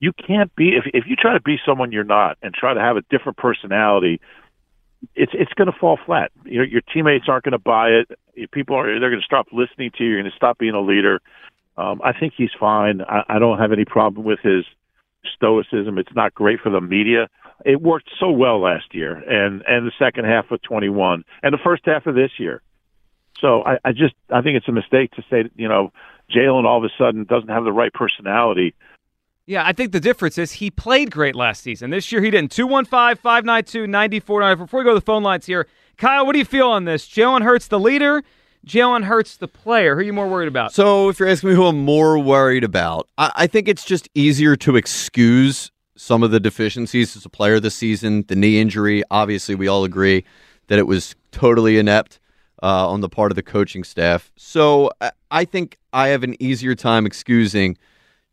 you 0.00 0.12
can't 0.12 0.54
be 0.56 0.70
if 0.76 0.84
if 0.94 1.04
you 1.06 1.16
try 1.16 1.34
to 1.34 1.40
be 1.40 1.58
someone 1.64 1.92
you're 1.92 2.04
not 2.04 2.38
and 2.42 2.52
try 2.54 2.72
to 2.74 2.80
have 2.80 2.96
a 2.96 3.02
different 3.10 3.38
personality. 3.38 4.20
It's 5.14 5.32
it's 5.34 5.52
going 5.52 5.70
to 5.70 5.78
fall 5.78 5.98
flat. 6.04 6.32
Your 6.44 6.64
your 6.64 6.80
teammates 6.80 7.26
aren't 7.28 7.44
going 7.44 7.52
to 7.52 7.58
buy 7.58 7.90
it. 7.90 8.50
People 8.50 8.76
are 8.76 8.98
they're 8.98 9.10
going 9.10 9.20
to 9.20 9.24
stop 9.26 9.46
listening 9.52 9.90
to 9.98 10.04
you. 10.04 10.10
You're 10.10 10.22
going 10.22 10.30
to 10.30 10.36
stop 10.36 10.58
being 10.58 10.74
a 10.74 10.80
leader. 10.80 11.20
Um, 11.76 12.00
I 12.02 12.12
think 12.18 12.32
he's 12.36 12.50
fine. 12.58 13.02
I, 13.02 13.22
I 13.28 13.38
don't 13.38 13.58
have 13.58 13.72
any 13.72 13.84
problem 13.84 14.24
with 14.24 14.40
his 14.40 14.64
stoicism. 15.34 15.98
It's 15.98 16.14
not 16.14 16.34
great 16.34 16.60
for 16.60 16.70
the 16.70 16.80
media. 16.80 17.28
It 17.64 17.80
worked 17.80 18.10
so 18.20 18.30
well 18.30 18.60
last 18.60 18.94
year, 18.94 19.14
and 19.14 19.62
and 19.66 19.86
the 19.86 19.92
second 19.98 20.26
half 20.26 20.50
of 20.50 20.60
21, 20.62 21.24
and 21.42 21.54
the 21.54 21.58
first 21.62 21.82
half 21.86 22.06
of 22.06 22.14
this 22.14 22.32
year. 22.38 22.62
So 23.40 23.62
I, 23.64 23.78
I 23.84 23.92
just 23.92 24.14
I 24.30 24.42
think 24.42 24.56
it's 24.56 24.68
a 24.68 24.72
mistake 24.72 25.12
to 25.12 25.22
say 25.30 25.44
you 25.56 25.68
know 25.68 25.92
Jalen 26.34 26.64
all 26.64 26.78
of 26.78 26.84
a 26.84 26.92
sudden 26.98 27.24
doesn't 27.24 27.48
have 27.48 27.64
the 27.64 27.72
right 27.72 27.92
personality. 27.92 28.74
Yeah, 29.46 29.64
I 29.64 29.72
think 29.72 29.92
the 29.92 30.00
difference 30.00 30.38
is 30.38 30.52
he 30.52 30.72
played 30.72 31.12
great 31.12 31.36
last 31.36 31.62
season. 31.62 31.90
This 31.90 32.10
year 32.10 32.20
he 32.20 32.30
didn't. 32.30 32.50
215 32.50 33.16
592 33.22 33.86
9494. 33.86 34.56
Before 34.56 34.78
we 34.80 34.84
go 34.84 34.90
to 34.90 34.94
the 34.96 35.06
phone 35.06 35.22
lines 35.22 35.46
here, 35.46 35.68
Kyle, 35.96 36.26
what 36.26 36.32
do 36.32 36.40
you 36.40 36.44
feel 36.44 36.68
on 36.68 36.84
this? 36.84 37.08
Jalen 37.08 37.42
Hurts, 37.42 37.68
the 37.68 37.78
leader. 37.78 38.24
Jalen 38.68 39.04
Hurts, 39.04 39.36
the 39.36 39.46
player. 39.48 39.94
Who 39.94 40.00
are 40.00 40.04
you 40.04 40.12
more 40.12 40.28
worried 40.28 40.48
about? 40.48 40.72
So, 40.72 41.08
if 41.08 41.20
you're 41.20 41.28
asking 41.28 41.50
me 41.50 41.54
who 41.54 41.66
I'm 41.66 41.84
more 41.84 42.18
worried 42.18 42.64
about, 42.64 43.08
I, 43.16 43.32
I 43.36 43.46
think 43.46 43.68
it's 43.68 43.84
just 43.84 44.08
easier 44.14 44.56
to 44.56 44.76
excuse 44.76 45.70
some 45.96 46.22
of 46.22 46.30
the 46.32 46.40
deficiencies 46.40 47.16
as 47.16 47.24
a 47.24 47.28
player 47.28 47.60
this 47.60 47.74
season. 47.76 48.24
The 48.26 48.34
knee 48.36 48.60
injury, 48.60 49.02
obviously, 49.10 49.54
we 49.54 49.68
all 49.68 49.84
agree 49.84 50.24
that 50.66 50.78
it 50.80 50.86
was 50.86 51.14
totally 51.30 51.78
inept 51.78 52.18
uh, 52.62 52.88
on 52.88 53.02
the 53.02 53.08
part 53.08 53.30
of 53.30 53.36
the 53.36 53.42
coaching 53.42 53.84
staff. 53.84 54.32
So, 54.36 54.90
I, 55.00 55.12
I 55.30 55.44
think 55.44 55.78
I 55.92 56.08
have 56.08 56.24
an 56.24 56.40
easier 56.42 56.74
time 56.74 57.06
excusing 57.06 57.78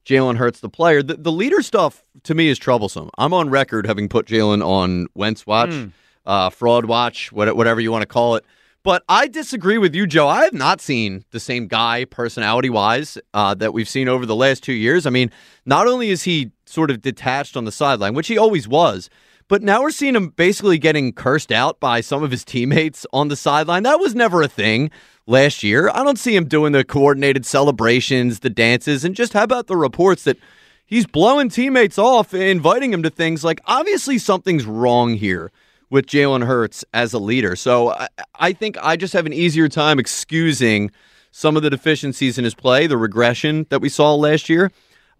Jalen 0.03 0.37
Hurts, 0.37 0.61
the 0.61 0.69
player. 0.69 1.03
The, 1.03 1.13
the 1.15 1.31
leader 1.31 1.61
stuff 1.61 2.03
to 2.23 2.33
me 2.33 2.47
is 2.49 2.57
troublesome. 2.57 3.11
I'm 3.19 3.33
on 3.35 3.49
record 3.51 3.85
having 3.85 4.09
put 4.09 4.25
Jalen 4.25 4.65
on 4.65 5.05
Wentz 5.13 5.45
watch, 5.45 5.69
Mm. 5.69 5.91
uh, 6.25 6.49
fraud 6.49 6.85
watch, 6.85 7.31
whatever 7.31 7.79
you 7.79 7.91
want 7.91 8.01
to 8.01 8.07
call 8.07 8.35
it. 8.35 8.43
But 8.83 9.03
I 9.07 9.27
disagree 9.27 9.77
with 9.77 9.95
you, 9.95 10.05
Joe. 10.05 10.27
I 10.27 10.43
have 10.43 10.53
not 10.53 10.81
seen 10.81 11.23
the 11.31 11.39
same 11.39 11.67
guy 11.67 12.03
personality 12.03 12.69
wise 12.69 13.17
uh, 13.33 13.53
that 13.55 13.73
we've 13.73 13.87
seen 13.87 14.09
over 14.09 14.25
the 14.25 14.35
last 14.35 14.61
two 14.61 14.73
years. 14.73 15.05
I 15.05 15.09
mean, 15.09 15.31
not 15.65 15.87
only 15.87 16.09
is 16.09 16.23
he 16.23 16.51
sort 16.65 16.91
of 16.91 17.01
detached 17.01 17.55
on 17.55 17.63
the 17.63 17.71
sideline, 17.71 18.13
which 18.13 18.27
he 18.27 18.37
always 18.37 18.67
was, 18.67 19.09
but 19.47 19.61
now 19.61 19.81
we're 19.81 19.91
seeing 19.91 20.15
him 20.15 20.29
basically 20.29 20.77
getting 20.77 21.13
cursed 21.13 21.51
out 21.51 21.79
by 21.79 22.01
some 22.01 22.23
of 22.23 22.31
his 22.31 22.43
teammates 22.45 23.05
on 23.13 23.29
the 23.29 23.37
sideline. 23.37 23.83
That 23.83 24.01
was 24.01 24.15
never 24.15 24.41
a 24.41 24.49
thing 24.49 24.91
last 25.25 25.63
year. 25.63 25.89
I 25.93 26.03
don't 26.03 26.19
see 26.19 26.35
him 26.35 26.49
doing 26.49 26.73
the 26.73 26.83
coordinated 26.83 27.45
celebrations, 27.45 28.41
the 28.41 28.49
dances, 28.49 29.05
and 29.05 29.15
just 29.15 29.31
how 29.31 29.43
about 29.43 29.67
the 29.67 29.77
reports 29.77 30.25
that 30.25 30.37
he's 30.85 31.07
blowing 31.07 31.47
teammates 31.47 31.97
off, 31.97 32.33
inviting 32.33 32.91
them 32.91 33.03
to 33.03 33.09
things 33.09 33.45
like 33.45 33.61
obviously 33.63 34.17
something's 34.17 34.65
wrong 34.65 35.13
here 35.13 35.53
with 35.93 36.07
Jalen 36.07 36.43
Hurts 36.43 36.83
as 36.91 37.13
a 37.13 37.19
leader. 37.19 37.55
So 37.55 37.91
I, 37.91 38.07
I 38.33 38.51
think 38.51 38.77
I 38.81 38.95
just 38.95 39.13
have 39.13 39.27
an 39.27 39.31
easier 39.31 39.69
time 39.69 39.99
excusing 39.99 40.89
some 41.29 41.55
of 41.55 41.61
the 41.61 41.69
deficiencies 41.69 42.39
in 42.39 42.43
his 42.43 42.55
play, 42.55 42.87
the 42.87 42.97
regression 42.97 43.67
that 43.69 43.79
we 43.79 43.89
saw 43.89 44.15
last 44.15 44.49
year. 44.49 44.71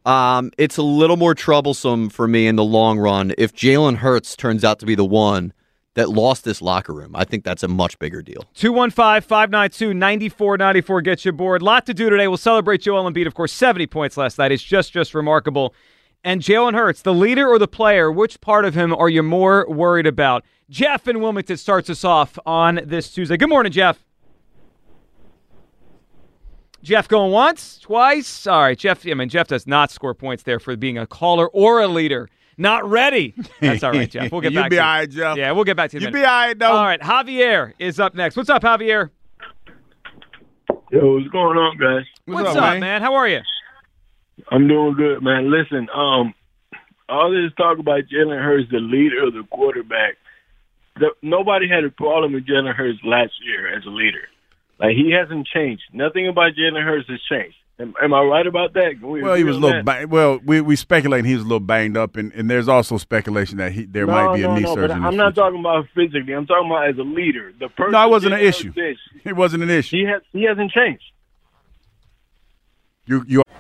Um, 0.04 0.52
it's 0.58 0.78
a 0.78 0.82
little 0.82 1.16
more 1.16 1.36
troublesome 1.36 2.10
for 2.10 2.28
me 2.28 2.48
in 2.48 2.56
the 2.56 2.64
long 2.64 2.98
run 2.98 3.34
if 3.38 3.54
Jalen 3.54 3.98
Hurts 3.98 4.36
turns 4.36 4.64
out 4.64 4.80
to 4.80 4.88
be 4.88 4.96
the 4.96 5.06
one 5.06 5.54
that 5.94 6.10
lost 6.10 6.44
this 6.44 6.60
locker 6.60 6.92
room. 6.92 7.16
I 7.16 7.24
think 7.24 7.44
that's 7.44 7.62
a 7.62 7.68
much 7.68 8.00
bigger 8.00 8.24
deal. 8.24 8.44
215 8.56 9.22
592 9.22 9.94
9494 9.94 11.02
gets 11.02 11.24
you 11.24 11.30
aboard. 11.30 11.62
Lot 11.62 11.86
to 11.86 11.94
do 11.94 12.10
today. 12.10 12.28
We'll 12.28 12.38
celebrate 12.38 12.82
Joel 12.82 13.10
Embiid, 13.10 13.28
of 13.28 13.36
course, 13.36 13.54
70 13.54 13.86
points 13.86 14.18
last 14.18 14.40
night. 14.40 14.52
It's 14.52 14.64
just, 14.64 14.92
just 14.92 15.14
remarkable. 15.14 15.76
And 16.24 16.42
Jalen 16.42 16.74
Hurts, 16.74 17.02
the 17.02 17.14
leader 17.14 17.48
or 17.50 17.60
the 17.60 17.68
player, 17.68 18.10
which 18.10 18.40
part 18.40 18.64
of 18.64 18.74
him 18.74 18.94
are 18.94 19.10
you 19.10 19.22
more 19.22 19.66
worried 19.70 20.08
about? 20.08 20.46
Jeff 20.70 21.08
in 21.08 21.20
Wilmington 21.20 21.58
starts 21.58 21.90
us 21.90 22.06
off 22.06 22.40
on 22.46 22.80
this 22.86 23.12
Tuesday. 23.12 23.36
Good 23.36 23.50
morning, 23.50 23.74
Jeff. 23.74 24.00
Jeff 26.82 27.10
going 27.10 27.32
once, 27.32 27.78
twice. 27.80 28.48
All 28.48 28.62
right, 28.62 28.78
Jeff. 28.78 29.06
I 29.06 29.14
mean, 29.14 29.30
Jeff 29.30 29.48
does 29.48 29.68
not 29.68 29.92
score 29.92 30.14
points 30.14 30.44
there 30.44 30.60
for 30.60 30.76
being 30.78 30.98
a 30.98 31.06
caller 31.06 31.48
or 31.50 31.82
a 31.82 31.88
leader. 31.88 32.30
Not 32.58 32.90
ready. 32.90 33.34
That's 33.60 33.84
all 33.84 33.92
right, 33.92 34.10
Jeff. 34.10 34.32
We'll 34.32 34.42
get 34.42 34.54
back. 34.54 34.64
You 34.70 34.70
back 34.70 34.70
be 34.70 34.76
to 34.78 34.82
all 34.82 34.88
right, 34.88 35.10
Jeff. 35.10 35.38
Yeah, 35.38 35.52
we'll 35.52 35.64
get 35.64 35.76
back 35.76 35.92
to 35.92 35.98
you. 35.98 36.02
You 36.02 36.12
minute. 36.12 36.22
be 36.22 36.26
all 36.26 36.48
right, 36.48 36.60
though. 36.60 36.72
All 36.72 36.84
right, 36.84 37.02
Javier 37.02 37.74
is 37.80 38.00
up 38.00 38.16
next. 38.16 38.38
What's 38.38 38.50
up, 38.50 38.62
Javier? 38.62 39.10
Yo, 40.92 41.16
what's 41.16 41.28
going 41.30 41.58
on, 41.58 41.78
guys? 41.78 42.06
What's, 42.26 42.56
up, 42.56 42.80
man? 42.80 43.02
How 43.02 43.16
are 43.16 43.28
you? 43.28 43.42
I'm 44.50 44.68
doing 44.68 44.96
good, 44.96 45.22
man. 45.22 45.52
Listen, 45.52 45.88
um, 45.94 46.34
all 47.08 47.32
this 47.32 47.54
talk 47.58 47.80
about 47.80 48.02
Jalen 48.12 48.42
Hurts, 48.44 48.70
the 48.72 48.80
leader 48.80 49.28
of 49.28 49.34
the 49.34 49.44
quarterback. 49.50 50.16
The, 50.96 51.10
nobody 51.22 51.68
had 51.68 51.84
a 51.84 51.90
problem 51.90 52.34
with 52.34 52.46
Jalen 52.48 52.76
Hurts 52.76 53.00
last 53.04 53.34
year 53.44 53.76
as 53.76 53.86
a 53.86 53.90
leader. 53.90 54.28
Like 54.80 54.96
he 54.96 55.12
hasn't 55.12 55.48
changed. 55.48 55.84
Nothing 55.94 56.28
about 56.28 56.54
Jalen 56.54 56.84
Hurts 56.84 57.10
has 57.10 57.20
changed. 57.30 57.56
Am, 57.80 57.94
am 58.02 58.14
I 58.14 58.22
right 58.22 58.46
about 58.46 58.74
that? 58.74 59.02
We 59.02 59.24
Well, 59.24 59.34
he 59.34 59.44
was 59.44 59.58
a 59.58 59.60
little. 59.60 59.82
Ba- 59.84 60.06
well, 60.08 60.40
we 60.46 60.62
we 60.62 60.76
speculating 60.76 61.26
he 61.26 61.34
was 61.34 61.42
a 61.42 61.46
little 61.46 61.60
banged 61.60 61.98
up, 61.98 62.16
and, 62.18 62.32
and 62.34 62.50
there's 62.50 62.68
also 62.68 62.98
speculation 62.98 63.58
that 63.58 63.72
he 63.72 63.86
there 63.86 64.06
no, 64.06 64.14
might 64.14 64.36
be 64.36 64.42
no, 64.44 64.52
a 64.52 64.56
knee 64.56 64.62
no, 64.62 64.76
surgery. 64.76 64.88
But 64.90 64.96
in 64.98 65.02
the 65.02 65.08
I'm 65.08 65.16
not 65.16 65.34
future. 65.34 65.42
talking 65.42 65.60
about 65.60 65.86
physically. 65.96 66.34
I'm 66.34 66.46
talking 66.46 66.70
about 66.70 66.90
as 66.90 66.98
a 66.98 67.02
leader. 67.02 67.52
The 67.60 67.70
person. 67.70 67.94
No, 67.94 68.06
it 68.06 68.10
wasn't 68.10 68.34
an 68.36 68.42
issue. 68.42 68.74
is, 68.76 68.98
It 69.24 69.36
wasn't 69.36 69.64
an 69.64 69.70
issue. 69.72 69.98
He 69.98 70.04
has. 70.06 70.22
He 70.32 70.44
hasn't 70.44 70.72
changed. 70.72 71.04
You 73.06 73.24
you 73.28 73.43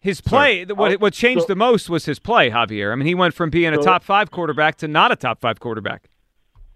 His 0.00 0.20
play, 0.20 0.64
what, 0.64 0.92
oh, 0.92 0.96
what 0.98 1.12
changed 1.12 1.48
the 1.48 1.56
most 1.56 1.90
was 1.90 2.04
his 2.04 2.20
play, 2.20 2.50
Javier. 2.50 2.92
I 2.92 2.94
mean, 2.94 3.06
he 3.06 3.16
went 3.16 3.34
from 3.34 3.50
being 3.50 3.74
a 3.74 3.78
top 3.78 4.04
five 4.04 4.30
quarterback 4.30 4.76
to 4.76 4.88
not 4.88 5.10
a 5.10 5.16
top 5.16 5.40
five 5.40 5.58
quarterback. 5.58 6.08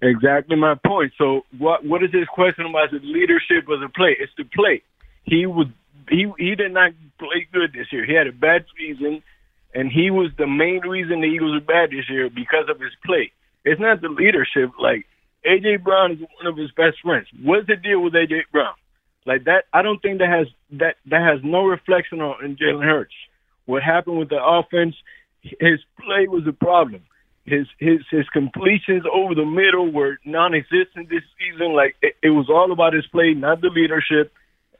Exactly 0.02 0.56
my 0.56 0.74
point. 0.85 1.12
So 1.16 1.42
what 1.58 1.85
what 1.85 2.02
is 2.02 2.11
his 2.12 2.26
question 2.26 2.66
about 2.66 2.90
the 2.90 2.98
leadership 2.98 3.68
of 3.68 3.78
the 3.78 3.88
play? 3.88 4.16
It's 4.18 4.32
the 4.37 4.42
play. 4.42 4.82
He 5.22 5.46
was 5.46 5.68
he 6.11 6.26
he 6.37 6.56
did 6.56 6.72
not 6.72 6.90
play 7.20 7.46
good 7.52 7.72
this 7.72 7.87
year. 7.92 8.04
He 8.04 8.12
had 8.12 8.26
a 8.26 8.32
bad 8.32 8.64
season, 8.76 9.22
and 9.72 9.92
he 9.92 10.11
was 10.11 10.30
the 10.37 10.48
main 10.48 10.80
reason 10.80 11.20
the 11.20 11.28
Eagles 11.28 11.52
were 11.52 11.61
bad 11.61 11.90
this 11.90 12.11
year 12.11 12.28
because 12.28 12.68
of 12.68 12.80
his 12.80 12.90
play. 13.06 13.30
It's 13.64 13.80
not 13.80 14.00
the 14.00 14.08
leadership. 14.08 14.72
Like 14.80 15.06
AJ 15.46 15.85
Brown 15.85 16.11
is 16.11 16.20
one 16.20 16.48
of 16.48 16.56
his 16.56 16.72
best 16.72 16.96
friends. 17.00 17.28
What's 17.40 17.68
the 17.68 17.76
deal 17.76 18.02
with 18.02 18.14
AJ 18.14 18.50
Brown? 18.50 18.74
Like 19.24 19.44
that, 19.44 19.64
I 19.72 19.82
don't 19.82 20.00
think 20.00 20.18
that 20.18 20.28
has 20.28 20.46
that 20.78 20.96
that 21.06 21.22
has 21.22 21.40
no 21.44 21.64
reflection 21.64 22.20
on 22.20 22.56
Jalen 22.56 22.85
Hurts. 22.85 23.14
What 23.66 23.82
happened 23.82 24.18
with 24.18 24.30
the 24.30 24.42
offense? 24.42 24.96
His 25.42 25.80
play 26.00 26.26
was 26.28 26.44
a 26.48 26.52
problem. 26.52 27.02
His 27.44 27.66
his 27.78 28.00
his 28.11 28.28
completions 28.32 29.04
over 29.12 29.35
the 29.35 29.44
middle 29.44 29.92
were 29.92 30.18
non-existent 30.24 31.08
this 31.08 31.22
season. 31.38 31.72
Like 31.72 31.96
it, 32.02 32.14
it 32.22 32.30
was 32.30 32.48
all 32.48 32.72
about 32.72 32.94
his 32.94 33.06
play, 33.06 33.35
not 33.35 33.61
the 33.61 33.68
leadership. 33.68 34.32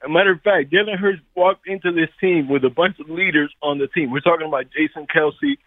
A 0.05 0.09
matter 0.09 0.33
of 0.33 0.40
fact, 0.42 0.72
Jalen 0.72 0.98
Hurts 0.98 1.22
walked 1.37 1.68
into 1.68 1.92
this 1.92 2.11
team 2.20 2.48
with 2.48 2.64
a 2.64 2.70
bunch 2.70 2.98
of 2.98 3.09
leaders 3.09 3.52
on 3.62 3.78
the 3.78 3.87
team. 3.87 4.11
We're 4.11 4.20
talking 4.20 4.48
about 4.48 4.66
Jason 4.76 5.07
Kelce, 5.07 5.59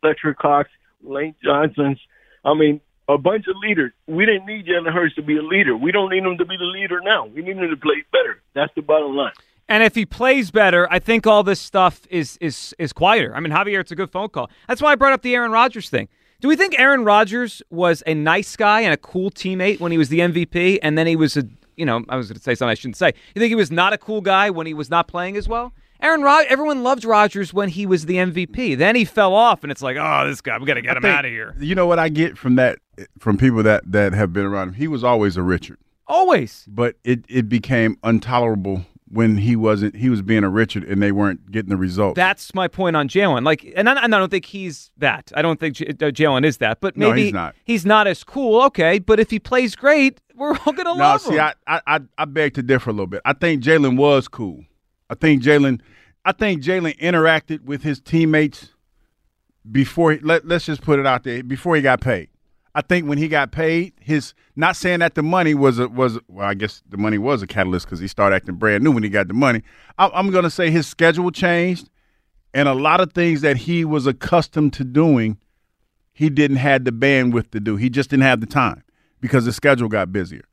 Fletcher 0.00 0.32
Cox, 0.32 0.70
Lane 1.02 1.34
Johnson's. 1.44 2.00
I 2.44 2.54
mean, 2.54 2.80
a 3.08 3.18
bunch 3.18 3.46
of 3.48 3.56
leaders. 3.62 3.92
We 4.06 4.26
didn't 4.26 4.46
need 4.46 4.66
Jalen 4.66 4.92
Hurts 4.92 5.14
to 5.16 5.22
be 5.22 5.36
a 5.36 5.42
leader. 5.42 5.76
We 5.76 5.92
don't 5.92 6.10
need 6.10 6.24
him 6.24 6.38
to 6.38 6.44
be 6.44 6.56
the 6.56 6.64
leader 6.64 7.00
now. 7.02 7.26
We 7.26 7.42
need 7.42 7.56
him 7.56 7.70
to 7.70 7.76
play 7.76 8.04
better. 8.12 8.40
That's 8.54 8.72
the 8.74 8.82
bottom 8.82 9.16
line. 9.16 9.32
And 9.68 9.82
if 9.82 9.94
he 9.94 10.04
plays 10.04 10.50
better, 10.50 10.86
I 10.90 10.98
think 10.98 11.26
all 11.26 11.42
this 11.42 11.60
stuff 11.60 12.02
is 12.10 12.36
is 12.40 12.74
is 12.78 12.92
quieter. 12.92 13.34
I 13.34 13.40
mean, 13.40 13.52
Javier, 13.52 13.80
it's 13.80 13.92
a 13.92 13.96
good 13.96 14.10
phone 14.10 14.28
call. 14.28 14.50
That's 14.68 14.82
why 14.82 14.92
I 14.92 14.94
brought 14.96 15.12
up 15.12 15.22
the 15.22 15.34
Aaron 15.34 15.50
Rodgers 15.52 15.88
thing. 15.88 16.08
Do 16.40 16.48
we 16.48 16.56
think 16.56 16.78
Aaron 16.78 17.04
Rodgers 17.04 17.62
was 17.70 18.02
a 18.06 18.14
nice 18.14 18.56
guy 18.56 18.80
and 18.80 18.92
a 18.92 18.96
cool 18.96 19.30
teammate 19.30 19.78
when 19.78 19.92
he 19.92 19.98
was 19.98 20.08
the 20.08 20.18
MVP, 20.18 20.80
and 20.82 20.98
then 20.98 21.06
he 21.06 21.14
was 21.14 21.36
a 21.36 21.44
you 21.76 21.86
know, 21.86 22.04
I 22.08 22.16
was 22.16 22.28
going 22.28 22.36
to 22.36 22.42
say 22.42 22.54
something 22.54 22.70
I 22.70 22.74
shouldn't 22.74 22.96
say. 22.96 23.14
You 23.34 23.40
think 23.40 23.48
he 23.48 23.54
was 23.54 23.70
not 23.70 23.92
a 23.92 23.98
cool 23.98 24.20
guy 24.20 24.50
when 24.50 24.66
he 24.66 24.74
was 24.74 24.90
not 24.90 25.08
playing 25.08 25.36
as 25.36 25.48
well? 25.48 25.72
Aaron 26.02 26.22
Rod, 26.22 26.46
everyone 26.48 26.82
loved 26.82 27.04
Rodgers 27.04 27.54
when 27.54 27.68
he 27.68 27.86
was 27.86 28.06
the 28.06 28.16
MVP. 28.16 28.76
Then 28.76 28.96
he 28.96 29.04
fell 29.04 29.34
off, 29.34 29.62
and 29.62 29.70
it's 29.70 29.82
like, 29.82 29.96
oh, 29.98 30.26
this 30.26 30.40
guy, 30.40 30.58
we 30.58 30.66
got 30.66 30.74
to 30.74 30.82
get 30.82 30.90
I 30.92 30.96
him 30.96 31.02
think- 31.02 31.14
out 31.16 31.24
of 31.24 31.30
here. 31.30 31.54
You 31.60 31.74
know 31.76 31.86
what 31.86 31.98
I 32.00 32.08
get 32.08 32.36
from 32.36 32.56
that 32.56 32.78
from 33.18 33.38
people 33.38 33.62
that 33.62 33.90
that 33.90 34.12
have 34.12 34.32
been 34.32 34.44
around 34.44 34.68
him. 34.68 34.74
He 34.74 34.88
was 34.88 35.02
always 35.04 35.36
a 35.36 35.42
Richard, 35.42 35.78
Always. 36.06 36.64
but 36.68 36.96
it 37.04 37.24
it 37.28 37.48
became 37.48 37.96
intolerable 38.04 38.84
when 39.08 39.36
he 39.38 39.54
wasn't. 39.56 39.94
He 39.96 40.08
was 40.10 40.22
being 40.22 40.42
a 40.44 40.48
Richard, 40.50 40.84
and 40.84 41.00
they 41.02 41.12
weren't 41.12 41.50
getting 41.52 41.70
the 41.70 41.76
results. 41.76 42.16
That's 42.16 42.52
my 42.54 42.66
point 42.66 42.96
on 42.96 43.08
Jalen. 43.08 43.44
Like, 43.44 43.72
and 43.76 43.88
I, 43.88 44.02
and 44.02 44.14
I 44.14 44.18
don't 44.18 44.30
think 44.30 44.46
he's 44.46 44.90
that. 44.98 45.30
I 45.36 45.42
don't 45.42 45.60
think 45.60 45.76
J- 45.76 45.86
uh, 45.88 46.10
Jalen 46.10 46.44
is 46.44 46.56
that. 46.58 46.80
But 46.80 46.96
No, 46.96 47.10
maybe 47.10 47.24
he's 47.24 47.32
not. 47.32 47.54
He's 47.64 47.86
not 47.86 48.06
as 48.08 48.24
cool. 48.24 48.60
Okay, 48.64 48.98
but 48.98 49.20
if 49.20 49.30
he 49.30 49.38
plays 49.38 49.76
great, 49.76 50.20
we're 50.34 50.56
all 50.66 50.72
gonna 50.72 50.84
no, 50.84 50.94
love 50.96 51.20
see, 51.20 51.34
him. 51.34 51.40
I, 51.40 51.54
I 51.66 51.80
I 51.86 52.00
I 52.18 52.24
beg 52.24 52.54
to 52.54 52.62
differ 52.62 52.90
a 52.90 52.92
little 52.92 53.06
bit. 53.06 53.22
I 53.24 53.32
think 53.34 53.62
Jalen 53.62 53.96
was 53.96 54.26
cool. 54.28 54.64
I 55.12 55.14
think 55.14 55.42
Jalen. 55.42 55.80
I 56.24 56.32
think 56.32 56.62
Jalen 56.62 56.98
interacted 56.98 57.64
with 57.64 57.82
his 57.82 58.00
teammates 58.00 58.70
before. 59.70 60.12
He, 60.12 60.18
let 60.20 60.46
Let's 60.46 60.64
just 60.64 60.80
put 60.80 60.98
it 60.98 61.06
out 61.06 61.24
there 61.24 61.42
before 61.42 61.76
he 61.76 61.82
got 61.82 62.00
paid. 62.00 62.30
I 62.74 62.80
think 62.80 63.06
when 63.06 63.18
he 63.18 63.28
got 63.28 63.52
paid, 63.52 63.92
his 64.00 64.32
not 64.56 64.74
saying 64.74 65.00
that 65.00 65.14
the 65.14 65.22
money 65.22 65.52
was 65.52 65.78
a, 65.78 65.88
was 65.88 66.18
well, 66.28 66.46
I 66.48 66.54
guess 66.54 66.82
the 66.88 66.96
money 66.96 67.18
was 67.18 67.42
a 67.42 67.46
catalyst 67.46 67.84
because 67.84 68.00
he 68.00 68.08
started 68.08 68.36
acting 68.36 68.54
brand 68.54 68.82
new 68.82 68.90
when 68.90 69.02
he 69.02 69.10
got 69.10 69.28
the 69.28 69.34
money. 69.34 69.62
I, 69.98 70.10
I'm 70.14 70.30
going 70.30 70.44
to 70.44 70.50
say 70.50 70.70
his 70.70 70.86
schedule 70.86 71.30
changed, 71.30 71.90
and 72.54 72.66
a 72.66 72.74
lot 72.74 73.00
of 73.00 73.12
things 73.12 73.42
that 73.42 73.58
he 73.58 73.84
was 73.84 74.06
accustomed 74.06 74.72
to 74.74 74.84
doing, 74.84 75.36
he 76.14 76.30
didn't 76.30 76.56
have 76.56 76.84
the 76.84 76.90
bandwidth 76.90 77.50
to 77.50 77.60
do. 77.60 77.76
He 77.76 77.90
just 77.90 78.08
didn't 78.08 78.22
have 78.22 78.40
the 78.40 78.46
time 78.46 78.82
because 79.20 79.44
the 79.44 79.52
schedule 79.52 79.88
got 79.88 80.10
busier, 80.10 80.44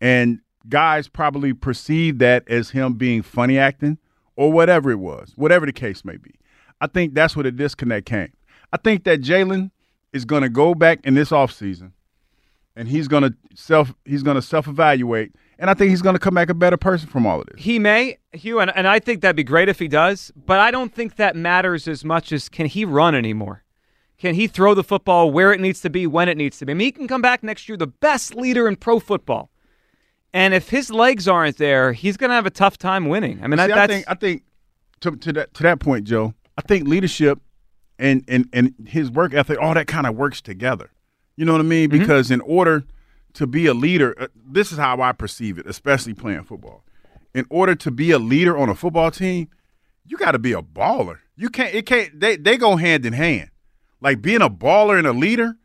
and 0.00 0.38
guys 0.68 1.08
probably 1.08 1.52
perceived 1.52 2.20
that 2.20 2.48
as 2.48 2.70
him 2.70 2.94
being 2.94 3.20
funny 3.20 3.58
acting 3.58 3.98
or 4.36 4.52
whatever 4.52 4.90
it 4.90 4.98
was, 4.98 5.32
whatever 5.36 5.66
the 5.66 5.72
case 5.72 6.04
may 6.04 6.16
be. 6.16 6.34
I 6.80 6.86
think 6.86 7.14
that's 7.14 7.36
where 7.36 7.44
the 7.44 7.52
disconnect 7.52 8.06
came. 8.06 8.32
I 8.72 8.76
think 8.76 9.04
that 9.04 9.20
Jalen 9.20 9.70
is 10.12 10.24
going 10.24 10.42
to 10.42 10.48
go 10.48 10.74
back 10.74 11.00
in 11.04 11.14
this 11.14 11.30
offseason 11.30 11.92
and 12.76 12.88
he's 12.88 13.08
going 13.08 13.22
to 13.22 13.34
self 13.54 13.94
he's 14.04 14.22
going 14.22 14.36
to 14.36 14.42
self 14.42 14.66
evaluate 14.66 15.32
and 15.58 15.70
I 15.70 15.74
think 15.74 15.90
he's 15.90 16.02
going 16.02 16.14
to 16.14 16.20
come 16.20 16.34
back 16.34 16.48
a 16.50 16.54
better 16.54 16.76
person 16.76 17.08
from 17.08 17.26
all 17.26 17.40
of 17.40 17.46
this. 17.46 17.62
He 17.62 17.78
may, 17.78 18.18
Hugh, 18.32 18.58
and, 18.58 18.74
and 18.76 18.88
I 18.88 18.98
think 18.98 19.20
that'd 19.20 19.36
be 19.36 19.44
great 19.44 19.68
if 19.68 19.78
he 19.78 19.88
does, 19.88 20.32
but 20.34 20.58
I 20.58 20.70
don't 20.70 20.92
think 20.92 21.16
that 21.16 21.36
matters 21.36 21.86
as 21.86 22.04
much 22.04 22.32
as 22.32 22.48
can 22.48 22.66
he 22.66 22.84
run 22.84 23.14
anymore? 23.14 23.62
Can 24.18 24.34
he 24.34 24.46
throw 24.46 24.74
the 24.74 24.84
football 24.84 25.30
where 25.30 25.52
it 25.52 25.60
needs 25.60 25.80
to 25.82 25.90
be, 25.90 26.06
when 26.06 26.28
it 26.28 26.36
needs 26.36 26.58
to 26.58 26.66
be? 26.66 26.72
I 26.72 26.74
mean, 26.74 26.86
he 26.86 26.92
can 26.92 27.08
come 27.08 27.22
back 27.22 27.42
next 27.42 27.68
year 27.68 27.76
the 27.76 27.86
best 27.86 28.34
leader 28.34 28.66
in 28.66 28.76
pro 28.76 28.98
football. 28.98 29.50
And 30.34 30.52
if 30.52 30.68
his 30.68 30.90
legs 30.90 31.28
aren't 31.28 31.58
there, 31.58 31.92
he's 31.92 32.16
going 32.16 32.30
to 32.30 32.34
have 32.34 32.44
a 32.44 32.50
tough 32.50 32.76
time 32.76 33.08
winning. 33.08 33.38
I 33.40 33.46
mean, 33.46 33.52
See, 33.52 33.68
that, 33.68 33.70
I 33.70 33.74
that's 33.74 33.92
think 33.92 34.04
I 34.08 34.14
think 34.14 34.42
to, 35.00 35.12
to 35.12 35.32
that 35.32 35.54
to 35.54 35.62
that 35.62 35.78
point, 35.78 36.04
Joe. 36.04 36.34
I 36.58 36.62
think 36.62 36.88
leadership 36.88 37.40
and 38.00 38.24
and 38.26 38.48
and 38.52 38.74
his 38.86 39.10
work 39.10 39.32
ethic, 39.32 39.58
all 39.60 39.74
that 39.74 39.86
kind 39.86 40.08
of 40.08 40.16
works 40.16 40.40
together. 40.40 40.90
You 41.36 41.44
know 41.44 41.52
what 41.52 41.60
I 41.60 41.64
mean? 41.64 41.88
Mm-hmm. 41.88 42.00
Because 42.00 42.32
in 42.32 42.40
order 42.40 42.84
to 43.34 43.46
be 43.46 43.66
a 43.66 43.74
leader, 43.74 44.14
uh, 44.20 44.26
this 44.44 44.72
is 44.72 44.78
how 44.78 45.00
I 45.00 45.12
perceive 45.12 45.56
it, 45.58 45.66
especially 45.66 46.14
playing 46.14 46.42
football. 46.44 46.84
In 47.32 47.46
order 47.48 47.76
to 47.76 47.90
be 47.92 48.10
a 48.10 48.18
leader 48.18 48.58
on 48.58 48.68
a 48.68 48.74
football 48.74 49.12
team, 49.12 49.48
you 50.04 50.16
got 50.16 50.32
to 50.32 50.38
be 50.40 50.52
a 50.52 50.62
baller. 50.62 51.18
You 51.36 51.48
can't. 51.48 51.72
It 51.72 51.86
can't. 51.86 52.18
They 52.18 52.36
they 52.36 52.56
go 52.56 52.74
hand 52.74 53.06
in 53.06 53.12
hand. 53.12 53.50
Like 54.00 54.20
being 54.20 54.42
a 54.42 54.50
baller 54.50 54.98
and 54.98 55.06
a 55.06 55.12
leader, 55.12 55.56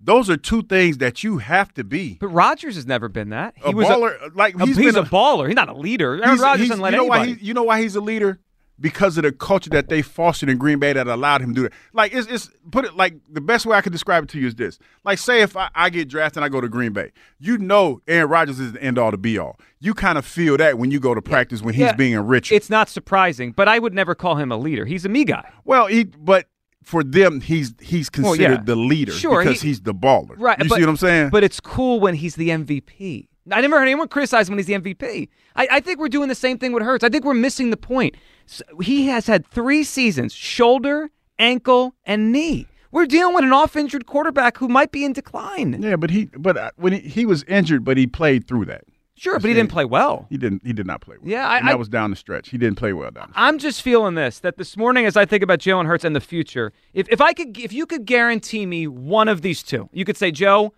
those 0.00 0.30
are 0.30 0.36
two 0.36 0.62
things 0.62 0.98
that 0.98 1.24
you 1.24 1.38
have 1.38 1.74
to 1.74 1.84
be. 1.84 2.18
But 2.20 2.28
Rodgers 2.28 2.76
has 2.76 2.86
never 2.86 3.08
been 3.08 3.30
that. 3.30 3.54
He 3.56 3.72
A 3.72 3.74
was 3.74 3.86
baller, 3.86 4.34
like 4.34 4.54
a, 4.54 4.66
he's 4.66 4.76
he's, 4.76 4.94
been 4.94 5.04
a, 5.04 5.06
baller. 5.06 5.46
He's 5.46 5.56
not 5.56 5.68
a 5.68 5.76
leader. 5.76 6.22
Aaron 6.22 6.38
Rodgers 6.38 6.68
doesn't 6.68 6.82
let 6.82 6.92
you 6.92 6.98
know 6.98 7.12
anybody. 7.12 7.32
Why 7.32 7.36
he, 7.38 7.46
you 7.46 7.54
know 7.54 7.64
why 7.64 7.82
he's 7.82 7.96
a 7.96 8.00
leader? 8.00 8.38
Because 8.80 9.18
of 9.18 9.24
the 9.24 9.32
culture 9.32 9.70
that 9.70 9.88
they 9.88 10.02
fostered 10.02 10.48
in 10.48 10.56
Green 10.56 10.78
Bay 10.78 10.92
that 10.92 11.08
allowed 11.08 11.40
him 11.40 11.48
to 11.48 11.54
do 11.54 11.62
that. 11.62 11.72
Like 11.92 12.14
it's, 12.14 12.28
it's 12.28 12.48
put 12.70 12.84
it 12.84 12.94
like 12.94 13.14
the 13.28 13.40
best 13.40 13.66
way 13.66 13.76
I 13.76 13.80
could 13.80 13.90
describe 13.90 14.22
it 14.22 14.30
to 14.30 14.38
you 14.38 14.46
is 14.46 14.54
this. 14.54 14.78
Like 15.04 15.18
say 15.18 15.42
if 15.42 15.56
I, 15.56 15.68
I 15.74 15.90
get 15.90 16.06
drafted 16.08 16.36
and 16.36 16.44
I 16.44 16.48
go 16.48 16.60
to 16.60 16.68
Green 16.68 16.92
Bay, 16.92 17.10
you 17.40 17.58
know 17.58 18.00
Aaron 18.06 18.30
Rodgers 18.30 18.60
is 18.60 18.74
the 18.74 18.80
end 18.80 18.96
all 18.96 19.10
to 19.10 19.16
be 19.16 19.36
all. 19.36 19.58
You 19.80 19.94
kind 19.94 20.16
of 20.16 20.24
feel 20.24 20.56
that 20.58 20.78
when 20.78 20.92
you 20.92 21.00
go 21.00 21.12
to 21.12 21.20
practice 21.20 21.60
when 21.60 21.74
he's 21.74 21.82
Yeah, 21.82 21.94
being 21.94 22.14
a 22.14 22.22
Richard. 22.22 22.54
It's 22.54 22.70
not 22.70 22.88
surprising, 22.88 23.50
but 23.50 23.66
I 23.66 23.80
would 23.80 23.94
never 23.94 24.14
call 24.14 24.36
him 24.36 24.52
a 24.52 24.56
leader. 24.56 24.84
He's 24.84 25.04
a 25.04 25.08
me 25.08 25.24
guy. 25.24 25.50
well, 25.64 25.88
he 25.88 26.04
but 26.04 26.46
for 26.88 27.04
them 27.04 27.40
he's 27.42 27.74
he's 27.80 28.08
Well, 28.16 28.32
considered 28.32 28.60
yeah. 28.60 28.62
the 28.64 28.76
leader 28.76 29.12
Sure, 29.12 29.42
because 29.44 29.60
he- 29.60 29.68
he's 29.68 29.80
the 29.82 29.94
baller. 29.94 30.34
Right. 30.38 30.58
You 30.62 30.68
but, 30.68 30.76
see 30.76 30.82
what 30.82 30.88
I'm 30.88 30.96
saying? 30.96 31.28
But 31.30 31.44
it's 31.44 31.60
cool 31.60 32.00
when 32.00 32.14
he's 32.14 32.34
the 32.36 32.48
MVP. 32.48 33.28
I 33.50 33.60
never 33.60 33.76
heard 33.78 33.84
anyone 33.86 34.08
criticize 34.08 34.48
him 34.48 34.52
when 34.52 34.58
he's 34.58 34.66
the 34.66 34.74
MVP. 34.94 35.28
I, 35.56 35.68
I 35.70 35.80
think 35.80 35.98
we're 35.98 36.08
doing 36.08 36.28
the 36.28 36.34
same 36.34 36.58
thing 36.58 36.72
with 36.72 36.82
Hurts. 36.82 37.02
I 37.04 37.08
think 37.08 37.24
we're 37.24 37.34
missing 37.34 37.70
the 37.70 37.76
point. 37.76 38.14
S 38.48 38.62
he 38.82 39.06
has 39.08 39.26
had 39.26 39.46
three 39.46 39.84
seasons 39.84 40.32
shoulder, 40.34 41.10
ankle, 41.38 41.94
and 42.04 42.32
knee. 42.32 42.66
We're 42.90 43.06
dealing 43.06 43.34
with 43.34 43.44
an 43.44 43.52
off 43.52 43.76
injured 43.76 44.06
quarterback 44.06 44.56
who 44.56 44.66
might 44.68 44.90
be 44.92 45.04
in 45.04 45.12
decline. 45.12 45.82
yeah, 45.82 45.96
but 45.96 46.08
he 46.10 46.26
but 46.38 46.56
uh, 46.56 46.70
when 46.76 46.94
he, 46.94 47.00
he 47.00 47.26
was 47.26 47.42
injured, 47.44 47.84
but 47.84 47.96
he 47.98 48.06
played 48.06 48.46
through 48.48 48.64
that. 48.66 48.84
Sure, 49.18 49.38
but 49.38 49.48
he 49.48 49.54
didn't 49.54 49.70
play 49.70 49.84
well. 49.84 50.26
He 50.30 50.36
didn't. 50.38 50.62
He 50.64 50.72
did 50.72 50.86
not 50.86 51.00
play 51.00 51.16
well. 51.18 51.28
Yeah, 51.28 51.46
I- 51.48 51.58
and 51.58 51.68
that 51.68 51.72
I- 51.72 51.76
was 51.76 51.88
down 51.88 52.10
the 52.10 52.16
stretch. 52.16 52.50
He 52.50 52.58
didn't 52.58 52.76
play 52.76 52.92
well 52.92 53.10
down. 53.10 53.30
The 53.34 53.40
I'm 53.40 53.58
just 53.58 53.82
feeling 53.82 54.14
this 54.14 54.38
that 54.40 54.56
this 54.56 54.76
morning, 54.76 55.06
as 55.06 55.16
I 55.16 55.24
think 55.24 55.42
about 55.42 55.58
Jalen 55.58 55.86
Hurts 55.86 56.04
and 56.04 56.14
the 56.14 56.20
future, 56.20 56.72
if, 56.94 57.08
if 57.10 57.20
I 57.20 57.32
could, 57.32 57.58
if 57.58 57.72
you 57.72 57.84
could 57.86 58.06
guarantee 58.06 58.64
me 58.66 58.86
one 58.86 59.28
of 59.28 59.42
these 59.42 59.62
two, 59.62 59.88
you 59.92 60.04
could 60.04 60.16
say, 60.16 60.30
Joe, 60.30 60.72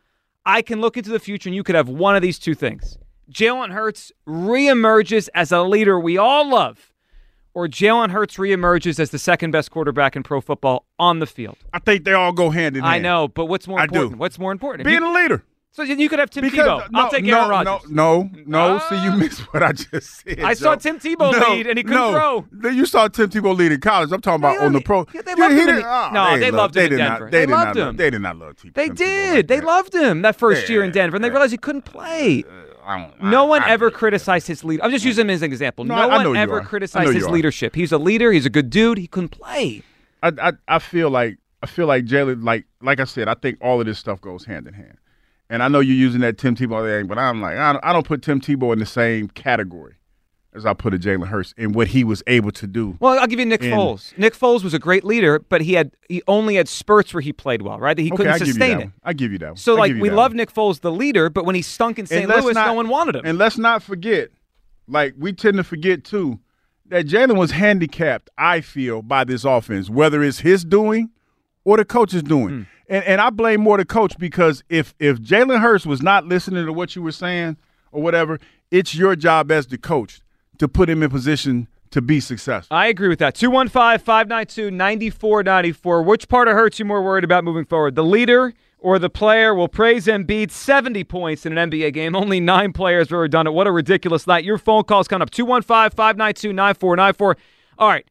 I 0.46 0.62
can 0.62 0.80
look 0.80 0.96
into 0.96 1.10
the 1.10 1.18
future 1.20 1.48
and 1.48 1.54
you 1.54 1.62
could 1.62 1.74
have 1.74 1.88
one 1.88 2.16
of 2.16 2.22
these 2.22 2.38
two 2.38 2.54
things. 2.54 2.96
Jalen 3.30 3.70
Hurts 3.72 4.10
reemerges 4.26 5.28
as 5.34 5.52
a 5.52 5.62
leader 5.62 5.98
we 6.00 6.16
all 6.18 6.48
love, 6.48 6.92
or 7.54 7.66
Jalen 7.68 8.10
Hurts 8.10 8.36
reemerges 8.36 8.98
as 8.98 9.10
the 9.10 9.18
second 9.18 9.50
best 9.50 9.70
quarterback 9.70 10.16
in 10.16 10.22
pro 10.22 10.40
football 10.40 10.86
on 10.98 11.18
the 11.20 11.26
field. 11.26 11.56
I 11.72 11.78
think 11.78 12.04
they 12.04 12.12
all 12.12 12.32
go 12.32 12.50
hand 12.50 12.76
in 12.76 12.82
hand. 12.82 12.94
I 12.94 12.98
know, 12.98 13.28
but 13.28 13.46
what's 13.46 13.68
more 13.68 13.78
I 13.78 13.86
do. 13.86 13.94
important? 13.96 14.18
What's 14.18 14.38
more 14.38 14.52
important? 14.52 14.86
Being 14.86 15.02
you- 15.02 15.10
a 15.10 15.14
leader. 15.14 15.44
So 15.72 15.82
you 15.84 16.08
could 16.08 16.18
have 16.18 16.30
Tim 16.30 16.42
Because- 16.42 16.82
Tebow. 16.82 16.90
no, 16.90 17.00
I'll 17.00 17.10
take 17.10 17.24
no, 17.24 17.38
Aaron 17.38 17.50
Rodgers. 17.50 17.90
No, 17.90 18.30
no, 18.46 18.76
no. 18.76 18.78
See, 18.88 19.02
you 19.04 19.12
missed 19.12 19.40
what 19.52 19.62
I 19.62 19.72
just 19.72 20.22
said. 20.22 20.40
I 20.40 20.54
saw 20.54 20.74
Tim 20.74 20.98
Tebow 20.98 21.32
No, 21.32 21.54
lead, 21.54 21.66
and 21.66 21.78
he 21.78 21.84
couldn't 21.84 21.98
no. 21.98 22.12
throw. 22.12 22.46
Then 22.52 22.76
You 22.76 22.86
saw 22.86 23.08
Tim 23.08 23.30
Tebow 23.30 23.56
lead 23.56 23.72
in 23.72 23.80
college. 23.80 24.10
I'm 24.12 24.20
talking 24.20 24.40
about 24.40 24.58
They 24.58 24.66
on 24.66 24.72
the 24.72 24.80
pro. 24.80 25.06
yeah, 25.14 25.22
they 25.22 25.34
loved 25.34 25.54
he 25.54 25.60
him 25.60 25.68
in- 25.68 25.74
didn't- 25.76 25.84
oh, 25.86 26.10
no, 26.12 26.38
they 26.38 26.50
loved- 26.50 26.54
loved 26.54 26.76
him 26.76 26.82
in 26.84 26.90
did 26.90 26.96
Denver. 26.98 27.20
Not, 27.24 27.30
They 27.30 27.38
they, 27.38 27.46
did 27.46 27.52
loved 27.52 27.64
not 27.64 27.76
love- 27.76 27.88
him. 27.90 27.96
They 27.96 28.10
did 28.10 28.20
not 28.22 28.36
love 28.36 28.56
Tim 28.56 28.72
They 28.74 28.86
Tim 28.86 28.94
did. 28.96 29.34
like 29.36 29.46
they 29.48 29.60
loved 29.60 29.94
him 29.94 30.22
that 30.22 30.36
first 30.36 30.68
year 30.68 30.82
in 30.84 30.90
Denver, 30.90 31.16
and 31.16 31.24
they 31.24 31.30
realized 31.30 31.52
he 31.52 31.58
couldn't 31.58 31.82
play. 31.82 32.44
Uh, 32.86 33.08
no 33.22 33.44
one 33.44 33.62
ever 33.64 33.90
criticized 33.90 34.48
his 34.48 34.64
lead. 34.64 34.80
I'm 34.82 34.90
just 34.90 35.04
using 35.04 35.26
him 35.26 35.30
as 35.30 35.42
an 35.42 35.52
example. 35.52 35.84
No, 35.84 35.94
No, 35.94 36.00
I- 36.02 36.04
I 36.06 36.16
one 36.16 36.26
you 36.26 36.34
ever 36.36 36.54
are. 36.54 36.60
I 36.60 36.62
know 36.62 36.68
criticized 36.68 37.12
his 37.14 37.28
leadership. 37.28 37.74
He's 37.76 37.92
a 37.92 37.98
leader. 37.98 38.32
He's 38.32 38.46
a 38.46 38.50
good 38.50 38.70
dude. 38.70 38.98
He 38.98 39.06
couldn't 39.06 39.28
play. 39.28 39.82
I, 40.22 40.32
I 40.42 40.52
I 40.66 40.78
feel 40.80 41.08
like 41.10 41.38
I 41.62 41.66
feel 41.66 41.86
like 41.86 42.04
Jalen 42.06 42.42
like 42.44 42.64
like 42.82 42.98
I 43.00 43.04
said 43.04 43.28
I 43.28 43.34
think 43.34 43.58
all 43.60 43.80
of 43.80 43.86
this 43.86 43.98
stuff 43.98 44.20
goes 44.20 44.44
hand 44.44 44.66
in 44.66 44.74
hand, 44.74 44.96
and 45.50 45.62
I 45.62 45.68
know 45.68 45.80
you're 45.80 45.94
using 45.96 46.22
that 46.22 46.38
Tim 46.38 46.56
Tebow 46.56 46.82
thing, 46.86 47.06
but 47.06 47.18
I'm 47.18 47.42
like 47.42 47.58
I 47.58 47.74
don't, 47.74 47.84
I 47.84 47.92
don't 47.92 48.06
put 48.06 48.22
Tim 48.22 48.40
Tebow 48.40 48.72
in 48.72 48.78
the 48.78 48.86
same 48.86 49.28
category 49.28 49.96
as 50.52 50.66
I 50.66 50.74
put 50.74 50.94
a 50.94 50.98
Jalen 50.98 51.26
Hurts 51.28 51.54
in 51.56 51.72
what 51.72 51.88
he 51.88 52.02
was 52.02 52.22
able 52.26 52.50
to 52.52 52.66
do. 52.66 52.96
Well, 52.98 53.18
I'll 53.18 53.26
give 53.28 53.38
you 53.38 53.46
Nick 53.46 53.62
And- 53.62 53.72
Foles. 53.72 54.16
Nick 54.18 54.34
Foles 54.34 54.64
was 54.64 54.74
a 54.74 54.78
great 54.80 55.04
leader, 55.04 55.38
but 55.38 55.60
he 55.60 55.74
had 55.74 55.92
he 56.08 56.22
only 56.26 56.54
had 56.56 56.68
spurts 56.68 57.12
where 57.14 57.20
he 57.20 57.32
played 57.32 57.62
well, 57.62 57.78
right? 57.78 57.96
That 57.96 58.02
he 58.02 58.08
okay, 58.10 58.16
couldn't 58.16 58.32
I 58.32 58.38
sustain 58.38 58.80
it. 58.80 58.90
I 59.04 59.12
give 59.12 59.32
you 59.32 59.38
that. 59.38 59.48
One. 59.50 59.56
So 59.56 59.74
I 59.76 59.80
like 59.80 59.94
we 59.96 60.10
love 60.10 60.30
one. 60.32 60.38
Nick 60.38 60.52
Foles, 60.52 60.80
the 60.80 60.92
leader, 60.92 61.28
but 61.30 61.44
when 61.44 61.54
he 61.54 61.62
stunk 61.62 61.98
in 61.98 62.06
St. 62.06 62.28
Louis, 62.28 62.54
not- 62.54 62.66
no 62.68 62.72
one 62.74 62.88
wanted 62.88 63.16
him. 63.16 63.22
And 63.24 63.38
let's 63.38 63.58
not 63.58 63.82
forget, 63.82 64.30
like 64.88 65.14
we 65.18 65.32
tend 65.32 65.56
to 65.58 65.64
forget 65.64 66.04
too, 66.04 66.40
that 66.86 67.06
Jalen 67.06 67.36
was 67.38 67.52
handicapped. 67.52 68.30
I 68.36 68.60
feel 68.60 69.02
by 69.02 69.24
this 69.24 69.44
offense, 69.44 69.88
whether 69.88 70.22
it's 70.22 70.40
his 70.40 70.64
doing 70.64 71.10
or 71.64 71.76
the 71.76 71.84
coach's 71.84 72.22
doing. 72.22 72.48
Hmm. 72.48 72.62
And 72.90 73.04
and 73.04 73.20
I 73.20 73.30
blame 73.30 73.60
more 73.60 73.78
the 73.78 73.84
coach 73.86 74.18
because 74.18 74.62
if 74.68 74.94
if 74.98 75.18
Jalen 75.18 75.60
Hurts 75.60 75.86
was 75.86 76.02
not 76.02 76.26
listening 76.26 76.66
to 76.66 76.72
what 76.72 76.94
you 76.96 77.02
were 77.02 77.12
saying 77.12 77.56
or 77.92 78.02
whatever, 78.02 78.38
it's 78.70 78.94
your 78.94 79.16
job 79.16 79.50
as 79.50 79.68
the 79.68 79.78
coach 79.78 80.20
to 80.58 80.68
put 80.68 80.90
him 80.90 81.02
in 81.02 81.08
position 81.08 81.68
to 81.92 82.02
be 82.02 82.20
successful. 82.20 82.76
I 82.76 82.88
agree 82.88 83.08
with 83.08 83.20
that. 83.20 83.34
215 83.36 84.04
592 84.04 84.70
9494. 84.72 86.02
Which 86.02 86.28
part 86.28 86.48
of 86.48 86.54
Hurts 86.54 86.78
you 86.78 86.84
more 86.84 87.02
worried 87.02 87.24
about 87.24 87.44
moving 87.44 87.64
forward? 87.64 87.94
The 87.94 88.04
leader 88.04 88.52
or 88.78 88.98
the 88.98 89.10
player? 89.10 89.54
Will 89.54 89.68
praise 89.68 90.06
Embiid 90.06 90.50
70 90.50 91.04
points 91.04 91.46
in 91.46 91.56
an 91.56 91.70
NBA 91.70 91.92
game. 91.92 92.16
Only 92.16 92.40
nine 92.40 92.72
players 92.72 93.12
ever 93.12 93.28
done 93.28 93.46
it. 93.46 93.52
What 93.52 93.68
a 93.68 93.72
ridiculous 93.72 94.26
night. 94.26 94.44
Your 94.44 94.58
phone 94.58 94.84
calls 94.84 95.06
coming 95.06 95.22
up 95.22 95.30
215 95.30 95.96
592 95.96 96.52
9494. 96.52 97.36
All 97.78 97.88
right. 97.88 98.06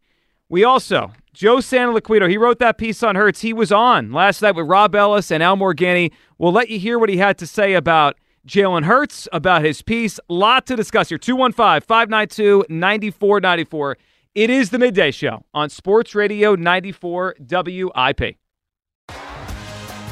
We 0.50 0.64
also, 0.64 1.14
Joe 1.32 1.58
Santoliquito, 1.58 2.28
he 2.28 2.38
wrote 2.38 2.58
that 2.58 2.80
piece 2.80 3.04
on 3.04 3.16
Hurts. 3.16 3.42
He 3.42 3.54
was 3.54 3.72
on 3.72 4.12
last 4.12 4.42
night 4.42 4.56
with 4.56 4.68
Rob 4.68 4.96
Ellis 4.96 5.30
and 5.30 5.44
Al 5.44 5.56
Morganti. 5.56 6.12
We'll 6.40 6.52
let 6.52 6.70
you 6.70 6.80
hear 6.80 6.98
what 6.98 7.10
he 7.10 7.18
had 7.18 7.38
to 7.38 7.46
say 7.46 7.76
about 7.76 8.18
Jalen 8.48 8.86
Hurts, 8.86 9.28
about 9.32 9.64
his 9.64 9.84
piece. 9.84 10.20
Lot 10.28 10.66
to 10.66 10.76
discuss 10.76 11.10
here. 11.10 11.20
215 11.20 11.82
592 11.82 12.66
9494. 12.68 13.98
It 14.34 14.50
is 14.50 14.72
the 14.72 14.80
midday 14.80 15.12
show 15.12 15.44
on 15.54 15.70
Sports 15.70 16.16
Radio 16.16 16.56
94 16.56 17.36
WIP. 17.48 18.38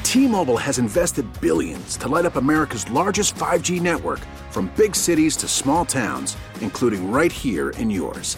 T-Mobile 0.03 0.57
has 0.57 0.77
invested 0.77 1.25
billions 1.41 1.97
to 1.97 2.07
light 2.07 2.25
up 2.25 2.35
America's 2.35 2.89
largest 2.91 3.35
5G 3.35 3.81
network 3.81 4.19
from 4.51 4.71
big 4.77 4.95
cities 4.95 5.35
to 5.37 5.47
small 5.47 5.83
towns, 5.83 6.37
including 6.61 7.11
right 7.11 7.31
here 7.31 7.71
in 7.71 7.89
yours. 7.89 8.37